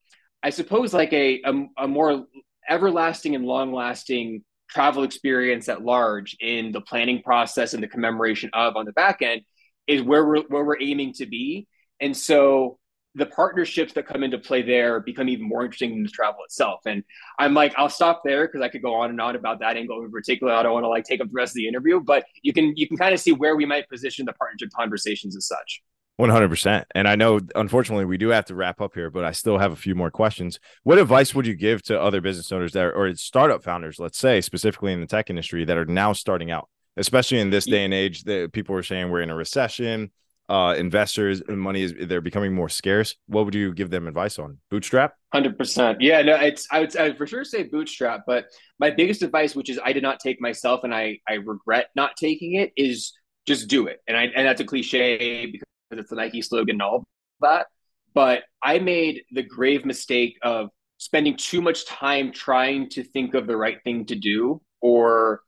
I 0.43 0.51
suppose 0.51 0.93
like 0.93 1.13
a, 1.13 1.41
a, 1.45 1.85
a 1.85 1.89
more 1.89 2.25
everlasting 2.69 3.35
and 3.35 3.45
long 3.45 3.73
lasting 3.73 4.45
travel 4.69 5.03
experience 5.03 5.69
at 5.69 5.83
large 5.83 6.37
in 6.41 6.73
the 6.73 6.81
planning 6.81 7.23
process 7.23 7.75
and 7.75 7.83
the 7.83 7.89
commemoration 7.89 8.51
of 8.55 8.77
on 8.77 8.87
the 8.87 8.93
back 8.93 9.21
end 9.21 9.43
is 9.87 10.03
where 10.03 10.25
we're 10.25 10.43
where 10.43 10.65
we're 10.65 10.81
aiming 10.81 11.13
to 11.15 11.27
be. 11.27 11.67
And 12.01 12.17
so 12.17 12.79
the 13.15 13.27
partnerships 13.27 13.93
that 13.93 14.07
come 14.07 14.23
into 14.23 14.39
play 14.39 14.63
there 14.63 15.01
become 15.01 15.29
even 15.29 15.47
more 15.47 15.65
interesting 15.65 15.91
than 15.91 16.03
the 16.03 16.09
travel 16.09 16.41
itself. 16.45 16.81
And 16.87 17.05
I'm 17.39 17.53
like, 17.53 17.75
I'll 17.77 17.91
stop 17.91 18.23
there 18.25 18.47
because 18.47 18.63
I 18.63 18.69
could 18.69 18.83
go 18.83 18.95
on 18.95 19.11
and 19.11 19.21
on 19.21 19.37
about 19.37 19.61
that 19.61 19.77
angle 19.77 20.03
in 20.03 20.11
particular. 20.11 20.55
I 20.55 20.63
don't 20.63 20.73
want 20.73 20.85
to 20.85 20.89
like 20.89 21.05
take 21.05 21.21
up 21.21 21.27
the 21.27 21.35
rest 21.35 21.51
of 21.51 21.57
the 21.57 21.69
interview, 21.69 22.01
but 22.01 22.25
you 22.43 22.53
can 22.53 22.73
you 22.77 22.89
can 22.89 22.97
kind 22.97 23.13
of 23.13 23.21
see 23.21 23.33
where 23.33 23.57
we 23.57 23.67
might 23.67 23.89
position 23.89 24.25
the 24.25 24.33
partnership 24.33 24.71
conversations 24.75 25.37
as 25.37 25.47
such. 25.47 25.83
100%. 26.31 26.85
And 26.95 27.09
I 27.09 27.17
know, 27.17 27.41
unfortunately, 27.55 28.05
we 28.05 28.17
do 28.17 28.29
have 28.29 28.47
to 28.47 28.55
wrap 28.55 28.81
up 28.81 28.95
here, 28.95 29.11
but 29.11 29.25
I 29.25 29.33
still 29.33 29.59
have 29.59 29.73
a 29.73 29.77
few 29.77 29.95
more 29.95 30.11
questions. 30.11 30.59
What 30.83 30.99
advice 30.99 31.35
would 31.35 31.47
you 31.47 31.55
give 31.55 31.83
to 31.85 32.01
other 32.01 32.21
business 32.21 32.53
owners 32.53 32.73
that 32.73 32.85
are, 32.85 32.93
or 32.93 33.15
startup 33.15 33.63
founders, 33.63 33.99
let's 33.99 34.19
say, 34.19 34.41
specifically 34.41 34.93
in 34.93 35.01
the 35.01 35.07
tech 35.07 35.31
industry 35.31 35.65
that 35.65 35.77
are 35.77 35.85
now 35.85 36.13
starting 36.13 36.51
out, 36.51 36.69
especially 36.97 37.41
in 37.41 37.51
this 37.51 37.67
day 37.67 37.85
and 37.85 37.95
age 37.95 38.25
that 38.25 38.53
people 38.53 38.77
are 38.77 38.83
saying 38.83 39.11
we're 39.11 39.23
in 39.23 39.31
a 39.31 39.35
recession, 39.35 40.11
uh, 40.49 40.75
investors 40.77 41.41
and 41.49 41.59
money 41.59 41.83
is 41.83 41.95
they're 41.99 42.21
becoming 42.21 42.55
more 42.55 42.69
scarce. 42.69 43.17
What 43.27 43.45
would 43.45 43.55
you 43.55 43.73
give 43.73 43.91
them 43.91 44.07
advice 44.07 44.39
on? 44.39 44.59
Bootstrap? 44.71 45.15
100%. 45.35 45.97
Yeah, 46.01 46.23
no, 46.23 46.37
it's, 46.37 46.67
I 46.71 46.81
would, 46.81 46.97
I 46.97 47.05
would 47.05 47.17
for 47.17 47.27
sure 47.27 47.45
say 47.45 47.63
bootstrap, 47.63 48.25
but 48.27 48.47
my 48.79 48.91
biggest 48.91 49.23
advice, 49.23 49.57
which 49.57 49.71
is 49.71 49.81
I 49.83 49.93
did 49.93 50.03
not 50.03 50.21
take 50.21 50.41
myself 50.41 50.85
and 50.85 50.95
I, 50.95 51.21
I 51.29 51.35
regret 51.35 51.89
not 51.97 52.17
taking 52.17 52.55
it 52.55 52.73
is 52.77 53.13
just 53.47 53.69
do 53.69 53.87
it. 53.87 54.01
And 54.07 54.17
I, 54.17 54.25
and 54.25 54.47
that's 54.47 54.61
a 54.61 54.65
cliche 54.65 55.47
because 55.47 55.67
because 55.93 56.03
it's 56.03 56.11
the 56.11 56.17
Nike 56.17 56.43
slogan 56.43 56.77
and 56.77 56.83
all 56.83 57.05
that. 57.41 57.67
But 58.15 58.45
I 58.63 58.79
made 58.79 59.23
the 59.31 59.43
grave 59.43 59.85
mistake 59.85 60.39
of 60.43 60.71
spending 60.99 61.37
too 61.37 61.61
much 61.61 61.87
time 61.87 62.33
trying 62.33 62.89
to 62.91 63.03
think 63.03 63.35
of 63.35 63.47
the 63.47 63.57
right 63.57 63.79
thing 63.85 64.07
to 64.07 64.15
do 64.15 64.61
or 64.81 65.41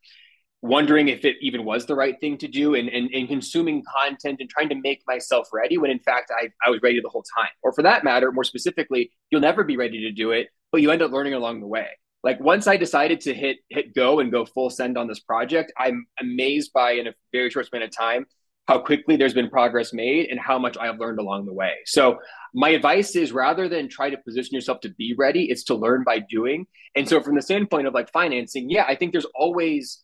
wondering 0.63 1.09
if 1.09 1.25
it 1.25 1.37
even 1.41 1.65
was 1.65 1.87
the 1.87 1.95
right 1.95 2.19
thing 2.21 2.39
to 2.39 2.49
do 2.49 2.75
and, 2.75 2.89
and, 2.89 3.11
and 3.13 3.29
consuming 3.29 3.83
content 3.97 4.39
and 4.41 4.49
trying 4.49 4.69
to 4.69 4.75
make 4.75 5.03
myself 5.07 5.49
ready 5.53 5.77
when 5.77 5.91
in 5.91 5.99
fact 5.99 6.33
I, 6.35 6.49
I 6.67 6.71
was 6.71 6.81
ready 6.83 7.01
the 7.01 7.11
whole 7.11 7.25
time. 7.37 7.51
Or 7.63 7.73
for 7.73 7.83
that 7.83 8.03
matter, 8.03 8.33
more 8.33 8.45
specifically, 8.45 9.13
you'll 9.31 9.43
never 9.43 9.63
be 9.63 9.77
ready 9.77 10.01
to 10.01 10.11
do 10.11 10.33
it, 10.33 10.49
but 10.73 10.81
you 10.81 10.91
end 10.91 11.03
up 11.03 11.13
learning 11.13 11.35
along 11.35 11.61
the 11.61 11.67
way. 11.67 11.89
Like 12.23 12.41
once 12.41 12.67
I 12.67 12.79
decided 12.79 13.21
to 13.23 13.35
hit 13.35 13.59
hit 13.69 13.95
go 13.95 14.21
and 14.21 14.33
go 14.33 14.47
full 14.47 14.71
send 14.71 14.97
on 14.97 15.07
this 15.07 15.21
project, 15.21 15.73
I'm 15.77 16.07
amazed 16.19 16.73
by 16.73 16.93
in 16.93 17.07
a 17.09 17.15
very 17.33 17.51
short 17.51 17.67
span 17.67 17.83
of 17.83 17.95
time 17.95 18.25
how 18.67 18.79
quickly 18.79 19.17
there's 19.17 19.35
been 19.35 19.51
progress 19.51 19.93
made 19.93 20.29
and 20.31 20.41
how 20.41 20.59
much 20.59 20.77
I've 20.79 20.99
learned 20.99 21.19
along 21.19 21.47
the 21.47 21.53
way. 21.53 21.73
So 21.85 22.19
my 22.55 22.71
advice 22.71 23.15
is 23.15 23.33
rather 23.33 23.69
than 23.69 23.89
try 23.89 24.11
to 24.11 24.17
position 24.17 24.55
yourself 24.55 24.81
to 24.81 24.89
be 24.91 25.15
ready, 25.19 25.51
it's 25.51 25.65
to 25.65 25.75
learn 25.75 26.03
by 26.05 26.21
doing. 26.21 26.67
And 26.95 27.09
so 27.09 27.21
from 27.21 27.35
the 27.35 27.43
standpoint 27.43 27.87
of 27.87 27.95
like 27.95 28.11
financing, 28.11 28.71
yeah, 28.71 28.85
I 28.89 28.95
think 28.95 29.13
there's 29.13 29.27
always 29.35 30.01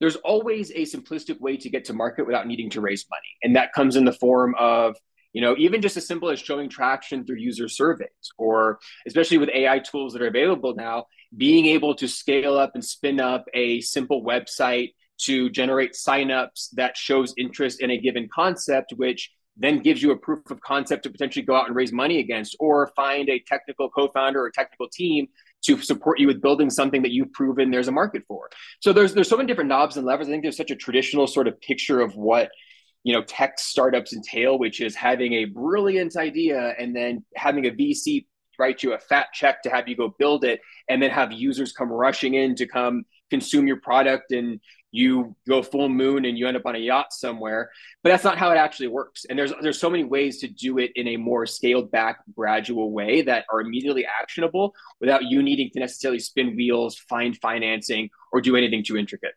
there's 0.00 0.16
always 0.16 0.70
a 0.70 0.82
simplistic 0.82 1.40
way 1.40 1.56
to 1.56 1.70
get 1.70 1.86
to 1.86 1.92
market 1.92 2.26
without 2.26 2.46
needing 2.46 2.68
to 2.70 2.80
raise 2.80 3.06
money. 3.08 3.22
And 3.42 3.56
that 3.56 3.72
comes 3.72 3.96
in 3.96 4.04
the 4.04 4.12
form 4.12 4.54
of 4.58 4.96
you 5.32 5.40
know 5.40 5.54
even 5.58 5.82
just 5.82 5.96
as 5.96 6.06
simple 6.06 6.30
as 6.30 6.38
showing 6.38 6.68
traction 6.68 7.26
through 7.26 7.38
user 7.38 7.68
surveys 7.68 8.08
or 8.38 8.78
especially 9.04 9.36
with 9.36 9.48
ai 9.52 9.80
tools 9.80 10.12
that 10.12 10.22
are 10.22 10.28
available 10.28 10.74
now 10.76 11.06
being 11.36 11.66
able 11.66 11.94
to 11.96 12.06
scale 12.06 12.56
up 12.56 12.70
and 12.74 12.84
spin 12.84 13.18
up 13.20 13.44
a 13.52 13.80
simple 13.80 14.24
website 14.24 14.94
to 15.22 15.48
generate 15.50 15.92
signups 15.92 16.70
that 16.72 16.96
shows 16.96 17.34
interest 17.36 17.80
in 17.80 17.90
a 17.90 17.98
given 17.98 18.28
concept, 18.32 18.92
which 18.96 19.30
then 19.56 19.78
gives 19.78 20.02
you 20.02 20.10
a 20.10 20.16
proof 20.16 20.50
of 20.50 20.60
concept 20.60 21.04
to 21.04 21.10
potentially 21.10 21.44
go 21.44 21.54
out 21.54 21.66
and 21.66 21.76
raise 21.76 21.92
money 21.92 22.18
against, 22.18 22.56
or 22.58 22.90
find 22.96 23.28
a 23.28 23.38
technical 23.40 23.88
co-founder 23.88 24.42
or 24.42 24.50
technical 24.50 24.88
team 24.88 25.28
to 25.64 25.80
support 25.80 26.18
you 26.18 26.26
with 26.26 26.42
building 26.42 26.68
something 26.68 27.02
that 27.02 27.12
you've 27.12 27.32
proven 27.32 27.70
there's 27.70 27.88
a 27.88 27.92
market 27.92 28.22
for. 28.26 28.50
So 28.80 28.92
there's 28.92 29.14
there's 29.14 29.28
so 29.28 29.36
many 29.36 29.46
different 29.46 29.68
knobs 29.68 29.96
and 29.96 30.06
levers. 30.06 30.28
I 30.28 30.30
think 30.30 30.42
there's 30.42 30.56
such 30.56 30.70
a 30.70 30.76
traditional 30.76 31.26
sort 31.26 31.48
of 31.48 31.60
picture 31.60 32.00
of 32.00 32.16
what 32.16 32.50
you 33.04 33.12
know 33.12 33.22
tech 33.22 33.58
startups 33.58 34.12
entail, 34.12 34.58
which 34.58 34.80
is 34.80 34.94
having 34.94 35.34
a 35.34 35.44
brilliant 35.46 36.16
idea 36.16 36.74
and 36.78 36.94
then 36.94 37.24
having 37.36 37.66
a 37.66 37.70
VC 37.70 38.26
write 38.58 38.82
you 38.82 38.92
a 38.92 38.98
fat 38.98 39.26
check 39.32 39.62
to 39.62 39.70
have 39.70 39.88
you 39.88 39.96
go 39.96 40.14
build 40.18 40.44
it, 40.44 40.60
and 40.88 41.02
then 41.02 41.10
have 41.10 41.32
users 41.32 41.72
come 41.72 41.90
rushing 41.90 42.34
in 42.34 42.54
to 42.56 42.66
come 42.66 43.04
consume 43.30 43.66
your 43.66 43.80
product 43.80 44.32
and 44.32 44.60
you 44.94 45.34
go 45.48 45.60
full 45.60 45.88
moon 45.88 46.24
and 46.24 46.38
you 46.38 46.46
end 46.46 46.56
up 46.56 46.66
on 46.66 46.76
a 46.76 46.78
yacht 46.78 47.12
somewhere 47.12 47.70
but 48.04 48.10
that's 48.10 48.22
not 48.22 48.36
how 48.36 48.50
it 48.50 48.56
actually 48.56 48.88
works. 48.88 49.24
And 49.24 49.38
there's 49.38 49.52
there's 49.62 49.80
so 49.80 49.88
many 49.88 50.04
ways 50.04 50.38
to 50.40 50.48
do 50.48 50.78
it 50.78 50.92
in 50.94 51.08
a 51.08 51.16
more 51.16 51.46
scaled 51.46 51.90
back 51.90 52.18
gradual 52.36 52.92
way 52.92 53.22
that 53.22 53.46
are 53.50 53.62
immediately 53.62 54.04
actionable 54.06 54.74
without 55.00 55.24
you 55.24 55.42
needing 55.42 55.70
to 55.72 55.80
necessarily 55.80 56.18
spin 56.18 56.54
wheels 56.54 56.98
find 56.98 57.34
financing 57.38 58.10
or 58.30 58.42
do 58.42 58.56
anything 58.56 58.84
too 58.84 58.98
intricate. 58.98 59.32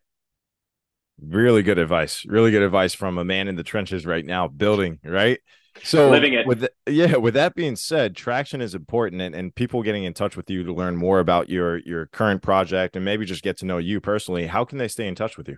Really 1.21 1.63
good 1.63 1.79
advice. 1.79 2.25
Really 2.27 2.51
good 2.51 2.61
advice 2.61 2.93
from 2.93 3.17
a 3.17 3.23
man 3.23 3.47
in 3.47 3.55
the 3.55 3.63
trenches 3.63 4.05
right 4.05 4.25
now 4.25 4.49
building 4.49 4.99
right 5.03 5.39
so 5.83 6.09
living 6.09 6.33
it. 6.33 6.45
with 6.47 6.61
the, 6.61 6.71
yeah 6.87 7.15
with 7.15 7.33
that 7.33 7.55
being 7.55 7.75
said 7.75 8.15
traction 8.15 8.61
is 8.61 8.75
important 8.75 9.21
and, 9.21 9.35
and 9.35 9.55
people 9.55 9.83
getting 9.83 10.03
in 10.03 10.13
touch 10.13 10.35
with 10.35 10.49
you 10.49 10.63
to 10.63 10.73
learn 10.73 10.95
more 10.95 11.19
about 11.19 11.49
your 11.49 11.77
your 11.79 12.07
current 12.07 12.41
project 12.41 12.95
and 12.95 13.03
maybe 13.03 13.25
just 13.25 13.43
get 13.43 13.57
to 13.57 13.65
know 13.65 13.77
you 13.77 13.99
personally 13.99 14.47
how 14.47 14.63
can 14.63 14.77
they 14.77 14.87
stay 14.87 15.07
in 15.07 15.15
touch 15.15 15.37
with 15.37 15.47
you? 15.47 15.57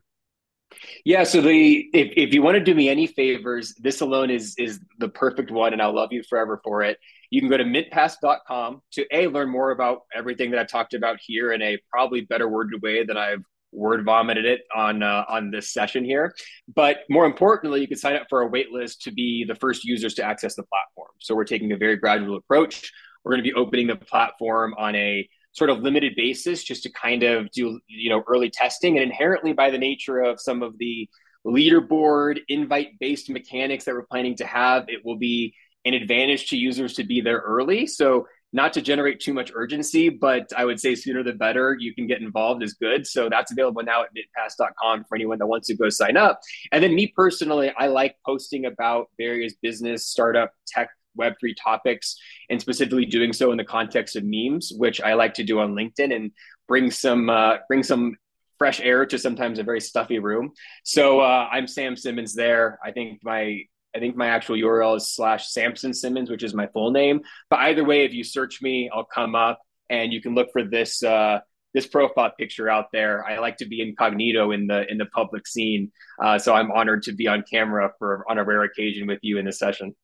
Yeah 1.04 1.24
so 1.24 1.42
the 1.42 1.90
if, 1.94 2.14
if 2.16 2.34
you 2.34 2.42
want 2.42 2.56
to 2.56 2.64
do 2.64 2.76
me 2.76 2.90
any 2.90 3.08
favors 3.08 3.74
this 3.80 4.02
alone 4.02 4.30
is 4.30 4.56
is 4.58 4.80
the 5.00 5.10
perfect 5.10 5.52
one 5.52 5.74
and 5.74 5.82
i'll 5.82 5.96
love 5.96 6.10
you 6.12 6.24
forever 6.24 6.60
for 6.64 6.82
it. 6.82 6.98
You 7.32 7.42
can 7.42 7.50
go 7.50 7.58
to 7.58 7.64
mintpass.com 7.64 8.82
to 8.94 9.06
a 9.12 9.28
learn 9.28 9.50
more 9.50 9.72
about 9.72 10.02
everything 10.16 10.52
that 10.52 10.60
i've 10.60 10.68
talked 10.68 10.94
about 10.94 11.18
here 11.22 11.54
in 11.54 11.62
a 11.62 11.78
probably 11.92 12.22
better 12.22 12.48
worded 12.48 12.82
way 12.82 13.04
than 13.04 13.18
i've 13.18 13.44
word 13.72 14.04
vomited 14.04 14.46
it 14.46 14.62
on 14.76 15.04
uh, 15.04 15.26
on 15.28 15.52
this 15.52 15.72
session 15.72 16.04
here. 16.04 16.34
But 16.74 17.00
more 17.10 17.26
importantly, 17.26 17.82
you 17.82 17.88
can 17.88 17.98
sign 17.98 18.16
up 18.16 18.28
for 18.30 18.44
a 18.44 18.50
waitlist 18.50 19.00
to 19.04 19.12
be 19.12 19.46
the 19.48 19.56
first 19.56 19.84
users 19.84 20.14
to 20.16 20.24
access 20.24 20.56
the 20.56 20.64
platform. 20.64 21.12
So 21.20 21.36
we're 21.36 21.46
taking 21.46 21.72
a 21.72 21.78
very 21.78 21.98
gradual 21.98 22.38
approach. 22.38 22.92
We're 23.24 23.34
going 23.34 23.44
to 23.44 23.50
be 23.50 23.54
opening 23.54 23.88
the 23.88 23.96
platform 23.96 24.74
on 24.78 24.96
a 24.96 25.28
sort 25.54 25.70
of 25.70 25.80
limited 25.80 26.14
basis 26.16 26.64
just 26.64 26.84
to 26.84 26.92
kind 26.92 27.24
of 27.24 27.50
do 27.52 27.80
you 27.88 28.10
know 28.10 28.24
early 28.28 28.50
testing 28.50 28.98
and 28.98 29.04
inherently 29.04 29.54
by 29.54 29.70
the 29.70 29.78
nature 29.78 30.20
of 30.20 30.40
some 30.40 30.62
of 30.62 30.78
the 30.78 31.10
leaderboard 31.46 32.40
invite 32.50 33.00
based 33.00 33.30
mechanics 33.30 33.86
that 33.86 33.94
we're 33.96 34.04
planning 34.04 34.36
to 34.36 34.46
have 34.46 34.86
it 34.88 35.04
will 35.04 35.18
be 35.18 35.54
an 35.86 35.94
advantage 35.94 36.50
to 36.50 36.58
users 36.58 36.94
to 36.94 37.04
be 37.04 37.22
there 37.22 37.40
early 37.40 37.88
so 37.88 38.28
not 38.52 38.74
to 38.74 38.82
generate 38.82 39.20
too 39.20 39.34
much 39.34 39.52
urgency, 39.54 40.10
but 40.10 40.52
I 40.58 40.66
would 40.66 40.80
say 40.80 40.96
sooner 40.96 41.24
the 41.24 41.34
better. 41.34 41.78
You 41.80 41.94
can 41.94 42.08
get 42.08 42.22
involved 42.22 42.64
is 42.64 42.74
good. 42.74 43.06
So 43.06 43.30
that's 43.30 43.52
available 43.52 43.84
now 43.84 44.04
at 44.04 44.10
mintpass.com 44.16 45.06
for 45.08 45.16
anyone 45.16 45.38
that 45.40 45.48
wants 45.48 45.68
to 45.68 45.76
go 45.76 45.90
sign 45.90 46.18
up. 46.18 46.40
And 46.72 46.84
then 46.84 46.96
me 46.96 47.08
personally, 47.08 47.72
I 47.78 47.88
like 47.88 48.16
posting 48.26 48.66
about 48.66 49.10
various 49.18 49.54
business, 49.62 50.08
startup, 50.08 50.52
tech, 50.68 50.90
Web3 51.20 51.56
topics, 51.62 52.16
and 52.50 52.60
specifically 52.60 53.06
doing 53.06 53.34
so 53.34 53.52
in 53.52 53.58
the 53.58 53.64
context 53.64 54.16
of 54.16 54.24
memes, 54.26 54.72
which 54.76 55.02
I 55.02 55.14
like 55.14 55.34
to 55.36 55.44
do 55.44 55.60
on 55.60 55.76
LinkedIn 55.76 56.16
and 56.16 56.32
bring 56.68 56.92
some 56.92 57.30
uh, 57.30 57.58
bring 57.68 57.84
some 57.84 58.16
fresh 58.58 58.80
air 58.82 59.06
to 59.06 59.18
sometimes 59.18 59.60
a 59.60 59.64
very 59.64 59.82
stuffy 59.82 60.20
room. 60.20 60.52
So 60.84 61.20
uh, 61.20 61.48
I'm 61.52 61.68
Sam 61.68 61.96
Simmons 61.96 62.34
there. 62.34 62.80
I 62.84 62.92
think 62.92 63.20
my 63.24 63.64
I 63.96 64.00
think 64.00 64.16
my 64.16 64.28
actual 64.28 64.56
URL 64.56 64.98
is 64.98 65.14
slash 65.14 65.50
Samson 65.50 65.94
Simmons, 65.94 66.30
which 66.30 66.44
is 66.44 66.54
my 66.54 66.68
full 66.68 66.92
name. 66.92 67.22
But 67.50 67.60
either 67.60 67.84
way, 67.84 68.06
if 68.06 68.14
you 68.14 68.24
search 68.24 68.62
me, 68.62 68.90
I'll 68.94 69.06
come 69.06 69.36
up 69.36 69.60
and 69.90 70.14
you 70.14 70.22
can 70.22 70.36
look 70.36 70.52
for 70.52 70.64
this 70.64 71.02
uh, 71.04 71.40
this 71.74 71.88
profile 71.88 72.32
picture 72.38 72.70
out 72.70 72.86
there. 72.92 73.26
I 73.26 73.40
like 73.40 73.58
to 73.58 73.66
be 73.66 73.82
incognito 73.82 74.52
in 74.52 74.68
the 74.68 74.90
in 74.90 74.98
the 74.98 75.06
public 75.08 75.48
scene, 75.48 75.92
uh, 76.24 76.38
so 76.38 76.54
I'm 76.54 76.72
honored 76.72 77.04
to 77.04 77.14
be 77.14 77.28
on 77.28 77.44
camera 77.52 77.92
for 78.00 78.26
on 78.30 78.38
a 78.38 78.44
rare 78.44 78.64
occasion 78.64 79.08
with 79.08 79.20
you 79.22 79.38
in 79.38 79.46
this 79.46 79.60
session. 79.60 79.96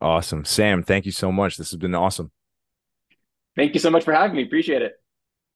Awesome, 0.00 0.44
Sam. 0.44 0.82
Thank 0.82 1.06
you 1.06 1.12
so 1.12 1.30
much. 1.30 1.56
This 1.56 1.70
has 1.70 1.78
been 1.78 1.94
awesome. 1.94 2.32
Thank 3.56 3.74
you 3.74 3.80
so 3.80 3.90
much 3.90 4.04
for 4.04 4.12
having 4.12 4.36
me. 4.36 4.42
Appreciate 4.42 4.82
it. 4.82 5.01